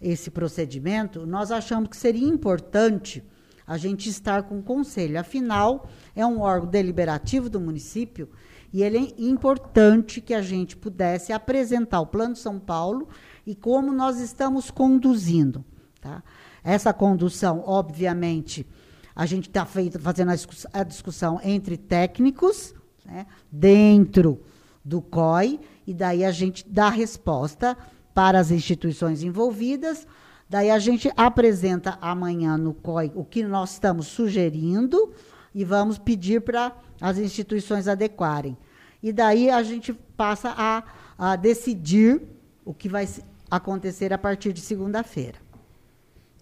esse 0.00 0.30
procedimento, 0.30 1.26
nós 1.26 1.50
achamos 1.50 1.88
que 1.88 1.96
seria 1.96 2.28
importante 2.28 3.22
a 3.66 3.76
gente 3.76 4.08
estar 4.08 4.42
com 4.44 4.58
o 4.58 4.62
conselho. 4.62 5.18
Afinal, 5.18 5.88
é 6.14 6.24
um 6.24 6.40
órgão 6.40 6.70
deliberativo 6.70 7.50
do 7.50 7.58
município 7.58 8.28
e 8.72 8.82
ele 8.82 8.98
é 8.98 9.22
importante 9.22 10.20
que 10.20 10.34
a 10.34 10.42
gente 10.42 10.76
pudesse 10.76 11.32
apresentar 11.32 12.00
o 12.00 12.06
Plano 12.06 12.36
São 12.36 12.58
Paulo 12.58 13.08
e 13.46 13.54
como 13.54 13.92
nós 13.92 14.18
estamos 14.18 14.70
conduzindo. 14.70 15.64
Tá? 16.00 16.22
Essa 16.64 16.92
condução, 16.92 17.62
obviamente, 17.64 18.66
a 19.14 19.24
gente 19.24 19.48
está 19.48 19.64
fazendo 19.64 20.32
a 20.72 20.82
discussão 20.82 21.40
entre 21.42 21.76
técnicos, 21.76 22.74
né, 23.04 23.26
dentro 23.50 24.42
do 24.84 25.00
COI, 25.00 25.60
e 25.86 25.94
daí 25.94 26.24
a 26.24 26.32
gente 26.32 26.66
dá 26.68 26.88
resposta 26.88 27.76
para 28.12 28.38
as 28.40 28.50
instituições 28.50 29.22
envolvidas. 29.22 30.06
Daí 30.48 30.70
a 30.70 30.78
gente 30.78 31.10
apresenta 31.16 31.98
amanhã 32.00 32.58
no 32.58 32.74
COI 32.74 33.12
o 33.14 33.24
que 33.24 33.42
nós 33.42 33.72
estamos 33.72 34.08
sugerindo 34.08 35.12
e 35.54 35.64
vamos 35.64 35.98
pedir 35.98 36.40
para 36.42 36.76
as 37.00 37.18
instituições 37.18 37.88
adequarem. 37.88 38.56
E 39.02 39.12
daí 39.12 39.50
a 39.50 39.62
gente 39.62 39.92
passa 39.92 40.52
a, 40.56 40.82
a 41.16 41.36
decidir 41.36 42.20
o 42.64 42.74
que 42.74 42.88
vai 42.88 43.08
acontecer 43.50 44.12
a 44.12 44.18
partir 44.18 44.52
de 44.52 44.60
segunda-feira. 44.60 45.38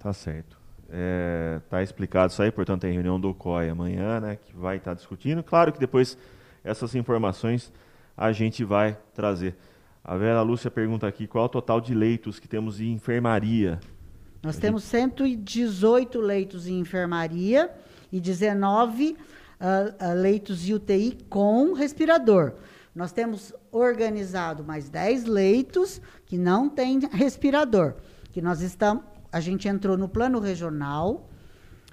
Tá 0.01 0.13
certo. 0.13 0.59
É, 0.91 1.61
tá 1.69 1.83
explicado 1.83 2.33
isso 2.33 2.43
aí, 2.43 2.51
portanto, 2.51 2.83
tem 2.83 2.93
reunião 2.93 3.19
do 3.19 3.35
COI 3.35 3.71
amanhã, 3.71 4.21
né, 4.21 4.37
que 4.37 4.55
vai 4.55 4.77
estar 4.77 4.93
tá 4.93 4.95
discutindo. 4.95 5.43
Claro 5.43 5.73
que 5.73 5.79
depois 5.79 6.17
essas 6.63 6.95
informações 6.95 7.73
a 8.17 8.33
gente 8.33 8.65
vai 8.65 8.97
trazer. 9.13 9.57
A 10.05 10.17
Vera 10.17 10.43
Lúcia 10.43 10.71
pergunta 10.71 11.07
aqui 11.07 11.27
qual 11.27 11.45
é 11.45 11.47
o 11.47 11.49
total 11.49 11.81
de 11.81 11.95
leitos 11.95 12.39
que 12.39 12.47
temos 12.47 12.81
em 12.81 12.93
enfermaria. 12.93 13.81
Nós 14.43 14.59
temos 14.59 14.83
gente... 14.83 14.91
118 14.91 16.21
leitos 16.21 16.67
em 16.67 16.79
enfermaria 16.79 17.71
e 18.13 18.21
19 18.21 19.13
uh, 19.13 19.17
uh, 19.17 20.15
leitos 20.15 20.61
de 20.61 20.75
UTI 20.75 21.19
com 21.31 21.73
respirador. 21.73 22.53
Nós 22.95 23.13
temos 23.13 23.53
organizado 23.73 24.63
mais 24.63 24.89
10 24.89 25.25
leitos 25.25 26.01
que 26.27 26.39
não 26.39 26.69
têm 26.69 27.01
respirador. 27.11 27.95
Que 28.33 28.41
nós 28.41 28.61
estamos, 28.61 29.05
a 29.33 29.41
gente 29.41 29.69
entrou 29.69 29.97
no 29.97 30.09
plano 30.09 30.39
regional 30.39 31.29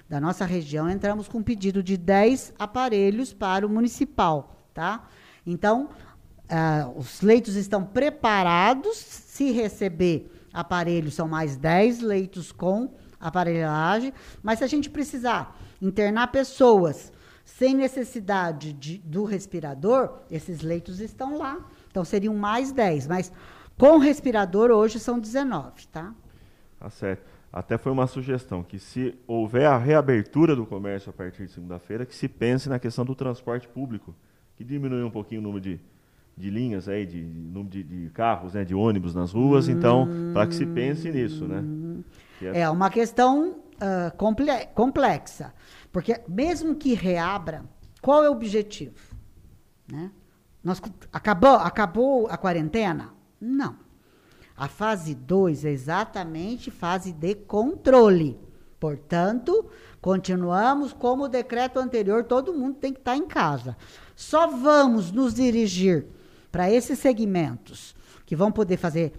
da 0.08 0.20
nossa 0.20 0.44
região, 0.44 0.88
entramos 0.88 1.26
com 1.26 1.38
um 1.38 1.42
pedido 1.42 1.82
de 1.82 1.96
10 1.96 2.54
aparelhos 2.58 3.32
para 3.32 3.66
o 3.66 3.70
municipal, 3.70 4.66
tá? 4.74 5.08
Então, 5.46 5.88
Uh, 6.52 6.98
os 6.98 7.22
leitos 7.22 7.56
estão 7.56 7.82
preparados. 7.82 8.98
Se 8.98 9.50
receber 9.52 10.30
aparelhos, 10.52 11.14
são 11.14 11.26
mais 11.26 11.56
10 11.56 12.00
leitos 12.00 12.52
com 12.52 12.92
aparelhagem. 13.18 14.12
Mas 14.42 14.58
se 14.58 14.64
a 14.64 14.66
gente 14.66 14.90
precisar 14.90 15.58
internar 15.80 16.26
pessoas 16.26 17.10
sem 17.58 17.74
necessidade 17.74 18.72
de, 18.72 18.98
do 18.98 19.24
respirador, 19.24 20.20
esses 20.30 20.62
leitos 20.62 21.00
estão 21.00 21.38
lá. 21.38 21.58
Então 21.90 22.04
seriam 22.04 22.34
mais 22.34 22.72
10. 22.72 23.06
Mas 23.06 23.32
com 23.78 23.98
respirador, 23.98 24.70
hoje 24.70 24.98
são 24.98 25.18
19, 25.18 25.86
tá? 25.88 26.14
Tá 26.78 26.90
certo. 26.90 27.22
Até 27.52 27.76
foi 27.76 27.92
uma 27.92 28.06
sugestão 28.06 28.62
que 28.62 28.78
se 28.78 29.14
houver 29.26 29.66
a 29.66 29.76
reabertura 29.76 30.56
do 30.56 30.64
comércio 30.64 31.10
a 31.10 31.12
partir 31.12 31.46
de 31.46 31.52
segunda-feira, 31.52 32.06
que 32.06 32.14
se 32.14 32.26
pense 32.26 32.68
na 32.68 32.78
questão 32.78 33.04
do 33.04 33.14
transporte 33.14 33.68
público, 33.68 34.14
que 34.56 34.64
diminui 34.64 35.02
um 35.02 35.10
pouquinho 35.10 35.40
o 35.40 35.44
número 35.44 35.60
de 35.60 35.80
de 36.36 36.50
linhas 36.50 36.88
aí, 36.88 37.04
de 37.04 37.22
número 37.22 37.68
de, 37.68 37.82
de, 37.82 38.10
carros, 38.10 38.54
né, 38.54 38.64
de 38.64 38.74
ônibus 38.74 39.14
nas 39.14 39.32
ruas, 39.32 39.68
então, 39.68 40.08
para 40.32 40.46
que 40.46 40.54
se 40.54 40.64
pense 40.64 41.10
nisso, 41.10 41.46
né? 41.46 41.62
É, 42.40 42.62
é 42.62 42.70
uma 42.70 42.90
questão 42.90 43.50
uh, 43.50 44.16
comple 44.16 44.46
complexa, 44.74 45.52
porque 45.92 46.20
mesmo 46.26 46.74
que 46.74 46.94
reabra, 46.94 47.64
qual 48.00 48.24
é 48.24 48.28
o 48.28 48.32
objetivo? 48.32 49.14
Né? 49.86 50.10
Nós, 50.64 50.80
acabou, 51.12 51.54
acabou 51.56 52.26
a 52.28 52.36
quarentena? 52.36 53.10
Não. 53.40 53.76
A 54.56 54.68
fase 54.68 55.14
2 55.14 55.64
é 55.64 55.70
exatamente 55.70 56.70
fase 56.70 57.12
de 57.12 57.34
controle. 57.34 58.38
Portanto, 58.80 59.70
continuamos 60.00 60.92
como 60.92 61.24
o 61.24 61.28
decreto 61.28 61.78
anterior, 61.78 62.24
todo 62.24 62.54
mundo 62.54 62.76
tem 62.76 62.92
que 62.92 63.00
estar 63.00 63.16
em 63.16 63.26
casa. 63.26 63.76
Só 64.16 64.46
vamos 64.48 65.12
nos 65.12 65.34
dirigir 65.34 66.06
para 66.50 66.70
esses 66.70 66.98
segmentos 66.98 67.94
que 68.26 68.34
vão 68.34 68.50
poder 68.50 68.76
fazer 68.76 69.12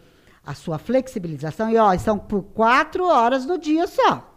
a 0.45 0.53
sua 0.53 0.77
flexibilização, 0.77 1.69
e 1.69 1.77
ó, 1.77 1.97
são 1.97 2.19
por 2.19 2.43
quatro 2.43 3.05
horas 3.05 3.45
no 3.45 3.57
dia 3.57 3.87
só. 3.87 4.32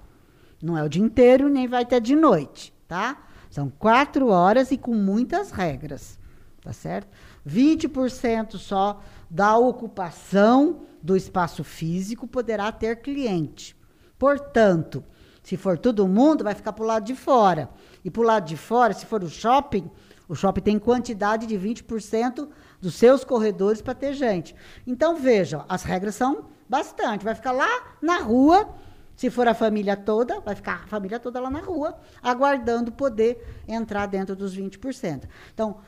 Não 0.62 0.76
é 0.76 0.82
o 0.82 0.88
dia 0.88 1.02
inteiro, 1.02 1.48
nem 1.48 1.66
vai 1.66 1.84
ter 1.84 2.00
de 2.00 2.16
noite, 2.16 2.72
tá? 2.88 3.24
São 3.50 3.70
quatro 3.70 4.28
horas 4.28 4.70
e 4.70 4.76
com 4.76 4.94
muitas 4.94 5.50
regras, 5.50 6.18
tá 6.62 6.72
certo? 6.72 7.08
20% 7.46 8.56
só 8.56 9.00
da 9.30 9.56
ocupação 9.56 10.82
do 11.02 11.16
espaço 11.16 11.62
físico 11.62 12.26
poderá 12.26 12.72
ter 12.72 12.96
cliente. 12.96 13.76
Portanto, 14.18 15.04
se 15.42 15.56
for 15.56 15.78
todo 15.78 16.08
mundo, 16.08 16.42
vai 16.42 16.54
ficar 16.54 16.72
para 16.72 16.82
o 16.82 16.86
lado 16.86 17.04
de 17.04 17.14
fora. 17.14 17.70
E 18.04 18.10
para 18.10 18.20
o 18.20 18.24
lado 18.24 18.46
de 18.46 18.56
fora, 18.56 18.92
se 18.92 19.06
for 19.06 19.22
o 19.22 19.28
shopping, 19.28 19.88
o 20.28 20.34
shopping 20.34 20.60
tem 20.60 20.78
quantidade 20.78 21.46
de 21.46 21.56
20% 21.56 22.48
dos 22.80 22.94
seus 22.94 23.22
corredores 23.22 23.80
para 23.80 23.94
ter 23.94 24.12
gente. 24.12 24.56
Então, 24.84 25.14
vejam, 25.16 25.64
as 25.68 25.84
regras 25.84 26.16
são 26.16 26.46
bastante. 26.68 27.24
Vai 27.24 27.34
ficar 27.34 27.52
lá 27.52 27.68
na 28.02 28.18
rua, 28.18 28.68
se 29.16 29.30
for 29.30 29.48
a 29.48 29.54
família 29.54 29.96
toda, 29.96 30.40
vai 30.40 30.54
ficar 30.54 30.84
a 30.84 30.86
família 30.86 31.18
toda 31.18 31.40
lá 31.40 31.50
na 31.50 31.60
rua, 31.60 31.98
aguardando 32.22 32.92
poder 32.92 33.62
entrar 33.66 34.06
dentro 34.06 34.36
dos 34.36 34.56
20%. 34.56 35.24
Então, 35.52 35.78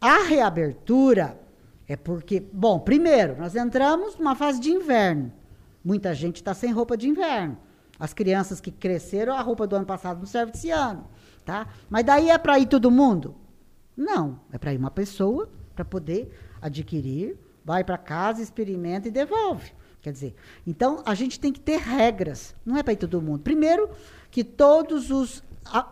a 0.00 0.24
reabertura 0.24 1.40
é 1.86 1.96
porque, 1.96 2.40
bom, 2.52 2.80
primeiro, 2.80 3.36
nós 3.38 3.54
entramos 3.54 4.18
numa 4.18 4.34
fase 4.34 4.60
de 4.60 4.70
inverno. 4.70 5.32
Muita 5.84 6.12
gente 6.14 6.36
está 6.36 6.52
sem 6.52 6.72
roupa 6.72 6.96
de 6.96 7.08
inverno. 7.08 7.56
As 7.98 8.12
crianças 8.12 8.60
que 8.60 8.72
cresceram, 8.72 9.34
a 9.34 9.40
roupa 9.40 9.66
do 9.66 9.76
ano 9.76 9.86
passado 9.86 10.18
não 10.18 10.26
serve 10.26 10.52
esse 10.52 10.70
ano. 10.70 11.06
Tá? 11.44 11.68
Mas 11.88 12.04
daí 12.04 12.30
é 12.30 12.38
para 12.38 12.58
ir 12.58 12.66
todo 12.66 12.90
mundo? 12.90 13.36
Não, 13.96 14.40
é 14.50 14.58
para 14.58 14.74
ir 14.74 14.78
uma 14.78 14.90
pessoa 14.90 15.48
para 15.74 15.84
poder 15.84 16.32
adquirir, 16.60 17.38
vai 17.64 17.84
para 17.84 17.98
casa, 17.98 18.42
experimenta 18.42 19.08
e 19.08 19.10
devolve. 19.10 19.72
Quer 20.04 20.12
dizer, 20.12 20.34
então 20.66 21.02
a 21.06 21.14
gente 21.14 21.40
tem 21.40 21.50
que 21.50 21.58
ter 21.58 21.78
regras, 21.78 22.54
não 22.62 22.76
é 22.76 22.82
para 22.82 22.92
ir 22.92 22.98
todo 22.98 23.22
mundo. 23.22 23.40
Primeiro, 23.40 23.88
que 24.30 24.44
todos 24.44 25.10
os 25.10 25.42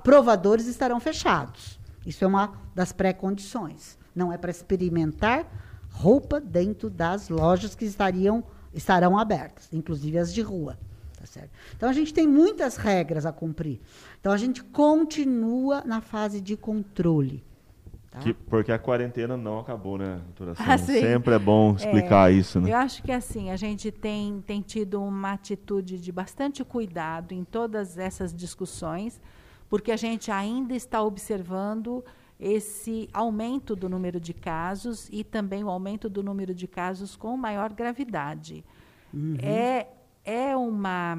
provadores 0.02 0.66
estarão 0.66 1.00
fechados. 1.00 1.80
Isso 2.04 2.22
é 2.22 2.26
uma 2.26 2.52
das 2.74 2.92
pré-condições. 2.92 3.98
Não 4.14 4.30
é 4.30 4.36
para 4.36 4.50
experimentar 4.50 5.46
roupa 5.90 6.38
dentro 6.38 6.90
das 6.90 7.30
lojas 7.30 7.74
que 7.74 7.86
estariam 7.86 8.44
estarão 8.74 9.16
abertas, 9.16 9.70
inclusive 9.72 10.18
as 10.18 10.30
de 10.30 10.42
rua. 10.42 10.78
Tá 11.18 11.24
certo? 11.24 11.50
Então 11.74 11.88
a 11.88 11.92
gente 11.94 12.12
tem 12.12 12.28
muitas 12.28 12.76
regras 12.76 13.24
a 13.24 13.32
cumprir. 13.32 13.80
Então 14.20 14.30
a 14.30 14.36
gente 14.36 14.62
continua 14.62 15.82
na 15.86 16.02
fase 16.02 16.38
de 16.38 16.54
controle. 16.54 17.42
Tá? 18.12 18.18
Que, 18.18 18.34
porque 18.34 18.70
a 18.70 18.78
quarentena 18.78 19.38
não 19.38 19.58
acabou, 19.58 19.96
né, 19.96 20.20
doutora? 20.26 20.54
Ah, 20.58 20.76
Sempre 20.76 21.34
é 21.34 21.38
bom 21.38 21.74
explicar 21.74 22.30
é, 22.30 22.34
isso, 22.34 22.60
né? 22.60 22.70
Eu 22.70 22.76
acho 22.76 23.02
que 23.02 23.10
assim, 23.10 23.50
a 23.50 23.56
gente 23.56 23.90
tem, 23.90 24.42
tem 24.46 24.60
tido 24.60 25.02
uma 25.02 25.32
atitude 25.32 25.98
de 25.98 26.12
bastante 26.12 26.62
cuidado 26.62 27.32
em 27.32 27.42
todas 27.42 27.96
essas 27.96 28.34
discussões, 28.34 29.18
porque 29.66 29.90
a 29.90 29.96
gente 29.96 30.30
ainda 30.30 30.74
está 30.74 31.02
observando 31.02 32.04
esse 32.38 33.08
aumento 33.14 33.74
do 33.74 33.88
número 33.88 34.20
de 34.20 34.34
casos 34.34 35.08
e 35.10 35.24
também 35.24 35.64
o 35.64 35.70
aumento 35.70 36.10
do 36.10 36.22
número 36.22 36.54
de 36.54 36.68
casos 36.68 37.16
com 37.16 37.34
maior 37.34 37.72
gravidade. 37.72 38.62
Uhum. 39.14 39.38
É, 39.40 39.86
é 40.22 40.54
uma, 40.54 41.16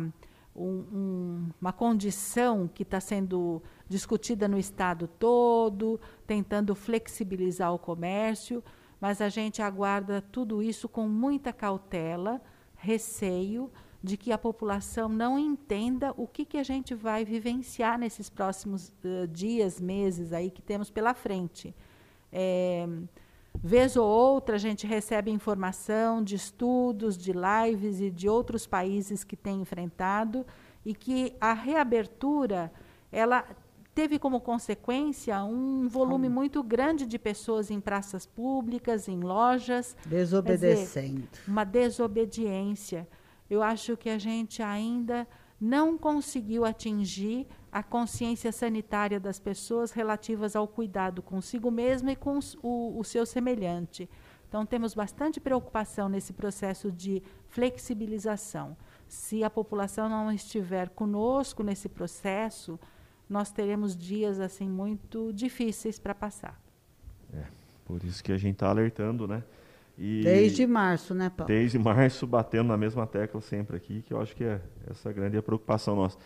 um, 0.55 0.85
um, 0.93 1.49
uma 1.59 1.73
condição 1.73 2.69
que 2.71 2.83
está 2.83 2.99
sendo 2.99 3.63
discutida 3.87 4.47
no 4.47 4.57
estado 4.57 5.07
todo, 5.07 5.99
tentando 6.25 6.73
flexibilizar 6.73 7.73
o 7.73 7.79
comércio, 7.79 8.63
mas 8.99 9.21
a 9.21 9.29
gente 9.29 9.61
aguarda 9.61 10.21
tudo 10.21 10.63
isso 10.63 10.87
com 10.87 11.07
muita 11.07 11.51
cautela, 11.51 12.41
receio, 12.75 13.71
de 14.01 14.17
que 14.17 14.33
a 14.33 14.37
população 14.37 15.07
não 15.07 15.39
entenda 15.39 16.13
o 16.17 16.27
que, 16.27 16.43
que 16.43 16.57
a 16.57 16.63
gente 16.63 16.93
vai 16.93 17.23
vivenciar 17.23 17.97
nesses 17.97 18.29
próximos 18.29 18.89
uh, 19.03 19.25
dias, 19.27 19.79
meses 19.79 20.33
aí 20.33 20.51
que 20.51 20.61
temos 20.61 20.89
pela 20.89 21.13
frente. 21.13 21.73
É, 22.29 22.85
vez 23.61 23.95
ou 23.95 24.05
outra 24.05 24.55
a 24.55 24.59
gente 24.59 24.85
recebe 24.85 25.31
informação 25.31 26.21
de 26.21 26.35
estudos, 26.35 27.17
de 27.17 27.31
lives 27.31 28.01
e 28.01 28.11
de 28.11 28.27
outros 28.27 28.67
países 28.67 29.23
que 29.23 29.37
têm 29.37 29.61
enfrentado 29.61 30.45
e 30.85 30.93
que 30.93 31.33
a 31.39 31.53
reabertura 31.53 32.73
ela 33.09 33.45
teve 33.93 34.17
como 34.19 34.41
consequência 34.41 35.43
um 35.43 35.87
volume 35.87 36.29
muito 36.29 36.63
grande 36.63 37.05
de 37.05 37.19
pessoas 37.19 37.71
em 37.71 37.79
praças 37.79 38.25
públicas, 38.25 39.07
em 39.07 39.19
lojas. 39.19 39.95
Desobedecendo. 40.05 41.27
Dizer, 41.31 41.43
uma 41.47 41.63
desobediência 41.63 43.07
eu 43.49 43.61
acho 43.61 43.95
que 43.95 44.09
a 44.09 44.17
gente 44.17 44.61
ainda 44.61 45.27
não 45.59 45.97
conseguiu 45.97 46.65
atingir 46.65 47.47
a 47.71 47.81
consciência 47.81 48.51
sanitária 48.51 49.19
das 49.19 49.39
pessoas 49.39 49.91
relativas 49.91 50.55
ao 50.55 50.67
cuidado 50.67 51.21
consigo 51.21 51.71
mesmo 51.71 52.09
e 52.09 52.15
com 52.15 52.39
o, 52.61 52.99
o 52.99 53.03
seu 53.03 53.25
semelhante. 53.25 54.09
Então, 54.47 54.65
temos 54.65 54.93
bastante 54.93 55.39
preocupação 55.39 56.07
nesse 56.09 56.33
processo 56.33 56.91
de 56.91 57.23
flexibilização. 57.47 58.77
Se 59.07 59.43
a 59.43 59.49
população 59.49 60.07
não 60.09 60.31
estiver 60.31 60.89
conosco 60.89 61.63
nesse 61.63 61.89
processo, 61.89 62.79
nós 63.29 63.51
teremos 63.51 63.95
dias 63.95 64.39
assim 64.39 64.67
muito 64.67 65.31
difíceis 65.33 65.99
para 65.99 66.13
passar. 66.13 66.59
É, 67.33 67.43
por 67.85 68.03
isso 68.03 68.23
que 68.23 68.31
a 68.31 68.37
gente 68.37 68.53
está 68.53 68.69
alertando, 68.69 69.27
né? 69.27 69.43
E 69.97 70.21
desde 70.23 70.65
março, 70.65 71.13
né, 71.13 71.29
Paulo? 71.29 71.47
Desde 71.47 71.77
março, 71.77 72.25
batendo 72.25 72.67
na 72.67 72.77
mesma 72.77 73.05
tecla 73.05 73.39
sempre 73.41 73.77
aqui, 73.77 74.01
que 74.01 74.13
eu 74.13 74.21
acho 74.21 74.35
que 74.35 74.43
é 74.43 74.59
essa 74.89 75.11
grande 75.11 75.39
preocupação 75.41 75.95
nossa. 75.95 76.17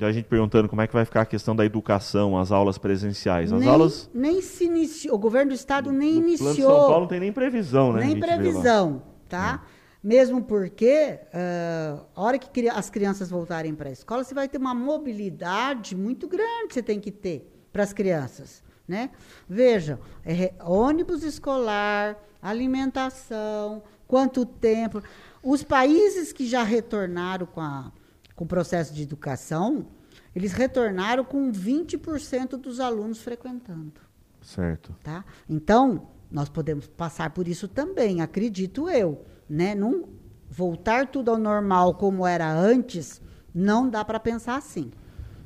A 0.00 0.12
gente 0.12 0.26
perguntando 0.26 0.68
como 0.68 0.82
é 0.82 0.86
que 0.86 0.92
vai 0.92 1.04
ficar 1.04 1.22
a 1.22 1.26
questão 1.26 1.56
da 1.56 1.64
educação, 1.64 2.38
as 2.38 2.52
aulas 2.52 2.76
presenciais. 2.76 3.50
As 3.52 3.60
nem, 3.60 3.68
aulas. 3.68 4.10
Nem 4.12 4.42
se 4.42 4.64
iniciou, 4.64 5.14
o 5.14 5.18
governo 5.18 5.52
do 5.52 5.54
estado 5.54 5.90
nem 5.90 6.14
no 6.14 6.28
iniciou. 6.28 6.54
Plano 6.54 6.68
São 6.68 6.88
Paulo 6.88 7.00
não 7.00 7.08
tem 7.08 7.20
nem 7.20 7.32
previsão, 7.32 7.92
né? 7.94 8.04
Nem 8.04 8.20
previsão, 8.20 9.02
tá? 9.28 9.62
É. 9.64 9.77
Mesmo 10.08 10.42
porque, 10.42 11.20
uh, 11.34 12.02
a 12.16 12.22
hora 12.22 12.38
que 12.38 12.66
as 12.66 12.88
crianças 12.88 13.28
voltarem 13.28 13.74
para 13.74 13.90
a 13.90 13.92
escola, 13.92 14.24
você 14.24 14.32
vai 14.32 14.48
ter 14.48 14.56
uma 14.56 14.74
mobilidade 14.74 15.94
muito 15.94 16.26
grande, 16.26 16.72
você 16.72 16.82
tem 16.82 16.98
que 16.98 17.10
ter 17.12 17.46
para 17.70 17.82
as 17.82 17.92
crianças. 17.92 18.62
Né? 18.88 19.10
Veja, 19.46 20.00
é, 20.24 20.54
ônibus 20.64 21.22
escolar, 21.22 22.16
alimentação, 22.40 23.82
quanto 24.06 24.46
tempo. 24.46 25.02
Os 25.42 25.62
países 25.62 26.32
que 26.32 26.46
já 26.46 26.62
retornaram 26.62 27.44
com, 27.44 27.60
a, 27.60 27.92
com 28.34 28.44
o 28.44 28.48
processo 28.48 28.94
de 28.94 29.02
educação, 29.02 29.88
eles 30.34 30.54
retornaram 30.54 31.22
com 31.22 31.52
20% 31.52 32.56
dos 32.56 32.80
alunos 32.80 33.20
frequentando. 33.20 34.00
Certo. 34.40 34.96
Tá? 35.04 35.22
Então, 35.46 36.08
nós 36.30 36.48
podemos 36.48 36.86
passar 36.86 37.28
por 37.28 37.46
isso 37.46 37.68
também, 37.68 38.22
acredito 38.22 38.88
eu. 38.88 39.26
Né? 39.48 39.74
Não 39.74 40.04
voltar 40.50 41.06
tudo 41.08 41.30
ao 41.30 41.38
normal 41.38 41.94
como 41.94 42.26
era 42.26 42.50
antes, 42.50 43.20
não 43.54 43.88
dá 43.88 44.04
para 44.04 44.20
pensar 44.20 44.56
assim. 44.56 44.90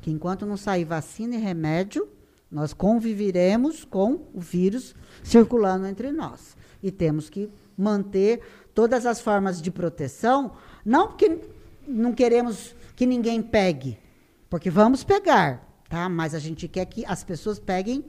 Que 0.01 0.11
enquanto 0.11 0.47
não 0.47 0.57
sair 0.57 0.85
vacina 0.85 1.37
e 1.37 1.39
remédio, 1.39 2.09
nós 2.51 2.73
conviveremos 2.73 3.85
com 3.85 4.27
o 4.35 4.41
vírus 4.41 4.95
circulando 5.23 5.87
entre 5.87 6.13
nós 6.13 6.57
e 6.83 6.91
temos 6.91 7.31
que 7.31 7.51
manter 7.77 8.41
todas 8.75 9.07
as 9.07 9.21
formas 9.21 9.63
de 9.63 9.71
proteção, 9.71 10.53
não 10.85 11.09
porque 11.09 11.39
não 11.87 12.13
queremos 12.13 12.75
que 12.97 13.07
ninguém 13.07 13.41
pegue, 13.41 13.99
porque 14.51 14.69
vamos 14.69 15.05
pegar, 15.05 15.67
tá? 15.89 16.09
Mas 16.09 16.35
a 16.35 16.39
gente 16.39 16.69
quer 16.69 16.85
que 16.87 17.05
as 17.07 17.25
pessoas 17.25 17.59
peguem 17.59 18.05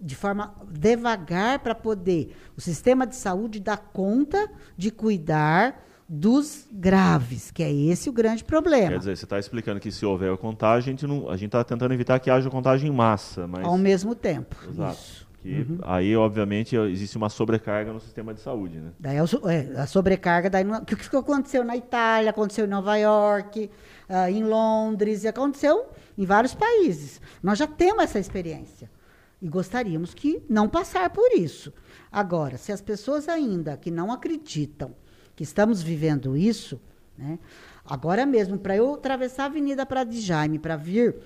de 0.00 0.16
forma 0.16 0.54
devagar 0.70 1.58
para 1.58 1.74
poder 1.74 2.34
o 2.56 2.60
sistema 2.60 3.06
de 3.06 3.16
saúde 3.16 3.60
dar 3.60 3.76
conta 3.76 4.50
de 4.76 4.90
cuidar 4.90 5.84
dos 6.08 6.66
graves, 6.72 7.52
que 7.52 7.62
é 7.62 7.72
esse 7.72 8.10
o 8.10 8.12
grande 8.12 8.42
problema. 8.42 8.88
Quer 8.88 8.98
dizer, 8.98 9.16
você 9.16 9.24
está 9.24 9.38
explicando 9.38 9.78
que 9.78 9.92
se 9.92 10.04
houver 10.04 10.32
a 10.32 10.36
contagem, 10.36 10.96
a 11.28 11.36
gente 11.36 11.46
está 11.46 11.62
tentando 11.62 11.94
evitar 11.94 12.18
que 12.18 12.28
haja 12.28 12.50
contagem 12.50 12.90
em 12.90 12.92
massa, 12.92 13.46
mas 13.46 13.64
ao 13.64 13.78
mesmo 13.78 14.14
tempo. 14.14 14.56
Exato. 14.68 14.98
Isso. 14.98 15.30
Que 15.40 15.60
uhum. 15.62 15.78
aí, 15.82 16.14
obviamente, 16.16 16.76
existe 16.76 17.16
uma 17.16 17.30
sobrecarga 17.30 17.92
no 17.92 18.00
sistema 18.00 18.34
de 18.34 18.40
saúde, 18.40 18.78
né? 18.78 18.90
Daí 18.98 19.16
é, 19.16 19.80
a 19.80 19.86
sobrecarga, 19.86 20.50
daí, 20.50 20.66
o 20.66 20.84
que 20.84 21.16
aconteceu 21.16 21.64
na 21.64 21.76
Itália, 21.76 22.28
aconteceu 22.28 22.66
em 22.66 22.68
Nova 22.68 22.96
York, 22.96 23.70
uh, 24.10 24.28
em 24.28 24.44
Londres, 24.44 25.24
e 25.24 25.28
aconteceu 25.28 25.86
em 26.18 26.26
vários 26.26 26.54
países. 26.54 27.22
Nós 27.42 27.58
já 27.58 27.66
temos 27.66 28.04
essa 28.04 28.18
experiência 28.18 28.90
e 29.40 29.48
gostaríamos 29.48 30.14
que 30.14 30.42
não 30.48 30.68
passar 30.68 31.10
por 31.10 31.32
isso. 31.32 31.72
Agora, 32.10 32.58
se 32.58 32.72
as 32.72 32.80
pessoas 32.80 33.28
ainda 33.28 33.76
que 33.76 33.90
não 33.90 34.12
acreditam 34.12 34.94
que 35.34 35.42
estamos 35.42 35.82
vivendo 35.82 36.36
isso, 36.36 36.80
né? 37.16 37.38
Agora 37.84 38.24
mesmo, 38.24 38.58
para 38.58 38.76
eu 38.76 38.94
atravessar 38.94 39.44
a 39.44 39.46
Avenida 39.46 39.84
Prado 39.86 40.10
de 40.10 40.20
Jaime 40.20 40.58
para 40.58 40.76
vir, 40.76 41.16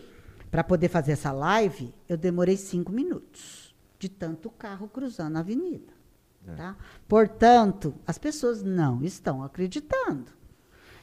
para 0.51 0.65
poder 0.65 0.89
fazer 0.89 1.13
essa 1.13 1.33
live, 1.33 1.93
eu 2.09 2.17
demorei 2.17 2.57
cinco 2.57 2.93
minutos 2.93 3.75
de 3.99 4.09
tanto 4.09 4.51
carro 4.51 4.89
cruzando 4.89 5.37
a 5.37 5.41
avenida. 5.41 5.93
É. 6.47 6.55
Tá? 6.55 6.77
Portanto, 7.09 7.95
as 8.07 8.19
pessoas 8.19 8.63
não 8.63 9.03
estão 9.03 9.43
acreditando. 9.43 10.33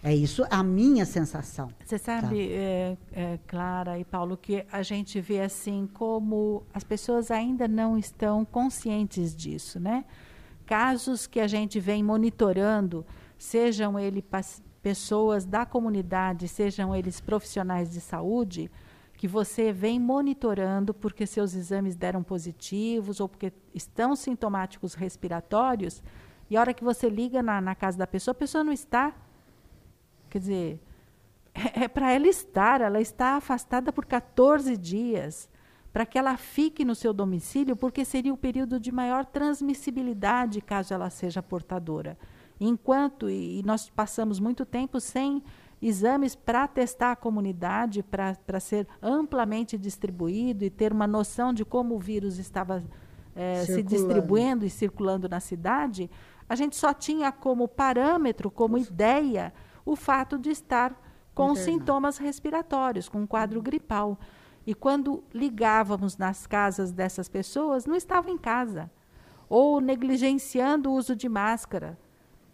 É 0.04 0.16
isso 0.16 0.44
a 0.50 0.64
minha 0.64 1.06
sensação. 1.06 1.70
Você 1.86 1.98
sabe, 1.98 2.28
tá? 2.28 2.36
é, 2.36 2.98
é, 3.12 3.40
Clara 3.46 4.00
e 4.00 4.04
Paulo, 4.04 4.36
que 4.36 4.66
a 4.72 4.82
gente 4.82 5.22
vê 5.22 5.42
assim 5.42 5.88
como 5.94 6.64
as 6.74 6.84
pessoas 6.84 7.30
ainda 7.30 7.68
não 7.68 7.98
estão 7.98 8.44
conscientes 8.44 9.36
disso, 9.36 9.80
né? 9.80 10.04
Casos 10.66 11.28
que 11.28 11.40
a 11.40 11.48
gente 11.48 11.80
vem 11.80 12.02
monitorando, 12.02 13.06
sejam 13.38 14.00
eles 14.00 14.24
pessoas 14.82 15.46
da 15.46 15.66
comunidade, 15.66 16.48
sejam 16.48 16.96
eles 16.96 17.22
profissionais 17.22 17.92
de 17.92 18.02
saúde, 18.02 18.72
que 19.16 19.28
você 19.28 19.72
vem 19.72 20.00
monitorando 20.00 20.96
porque 20.96 21.28
seus 21.28 21.54
exames 21.54 21.96
deram 21.96 22.24
positivos 22.24 23.20
ou 23.20 23.30
porque 23.30 23.54
estão 23.72 24.16
sintomáticos 24.16 24.96
respiratórios, 24.96 26.02
e 26.50 26.58
a 26.58 26.60
hora 26.60 26.74
que 26.74 26.84
você 26.84 27.08
liga 27.08 27.44
na, 27.44 27.62
na 27.62 27.76
casa 27.76 28.00
da 28.00 28.08
pessoa, 28.08 28.32
a 28.32 28.36
pessoa 28.36 28.64
não 28.64 28.74
está. 28.74 29.14
Quer 30.32 30.40
dizer, 30.40 30.80
é, 31.54 31.84
é 31.84 31.88
para 31.90 32.12
ela 32.14 32.28
estar, 32.28 32.80
ela 32.80 33.02
está 33.02 33.36
afastada 33.36 33.92
por 33.92 34.06
14 34.06 34.78
dias, 34.78 35.50
para 35.92 36.06
que 36.06 36.18
ela 36.18 36.38
fique 36.38 36.86
no 36.86 36.96
seu 36.96 37.12
domicílio, 37.12 37.76
porque 37.76 38.06
seria 38.06 38.34
o 38.34 38.38
período 38.38 38.80
de 38.80 38.94
maior 38.94 39.26
transmissibilidade 39.26 40.62
caso 40.62 40.94
ela 40.94 41.10
seja 41.10 41.44
portadora. 41.44 42.18
Enquanto, 42.60 43.30
e, 43.30 43.60
e 43.60 43.64
nós 43.64 43.90
passamos 43.90 44.40
muito 44.40 44.66
tempo 44.66 45.02
sem 45.02 45.44
exames 45.82 46.34
para 46.34 46.66
testar 46.66 47.12
a 47.12 47.16
comunidade, 47.16 48.04
para 48.04 48.60
ser 48.62 48.88
amplamente 49.02 49.78
distribuído 49.78 50.64
e 50.64 50.70
ter 50.70 50.94
uma 50.94 51.08
noção 51.08 51.52
de 51.52 51.66
como 51.66 51.96
o 51.96 52.00
vírus 52.00 52.38
estava 52.38 52.82
é, 53.36 53.66
se 53.66 53.84
distribuindo 53.84 54.66
e 54.66 54.70
circulando 54.70 55.28
na 55.28 55.42
cidade, 55.42 56.10
a 56.48 56.56
gente 56.56 56.78
só 56.78 56.94
tinha 56.94 57.32
como 57.34 57.68
parâmetro, 57.68 58.50
como 58.50 58.78
ideia, 58.78 59.52
o 59.86 59.96
fato 59.96 60.38
de 60.38 60.50
estar 60.50 60.96
com 61.34 61.56
sintomas 61.56 62.18
respiratórios, 62.18 63.10
com 63.10 63.22
um 63.22 63.28
quadro 63.28 63.62
gripal. 63.62 64.20
E 64.66 64.76
quando 64.76 65.24
ligávamos 65.34 66.18
nas 66.18 66.46
casas 66.46 66.92
dessas 66.92 67.28
pessoas, 67.28 67.86
não 67.86 67.96
estavam 67.96 68.34
em 68.34 68.38
casa. 68.38 68.92
Ou 69.50 69.82
negligenciando 69.82 70.92
o 70.92 70.94
uso 70.94 71.16
de 71.16 71.28
máscara. 71.28 71.98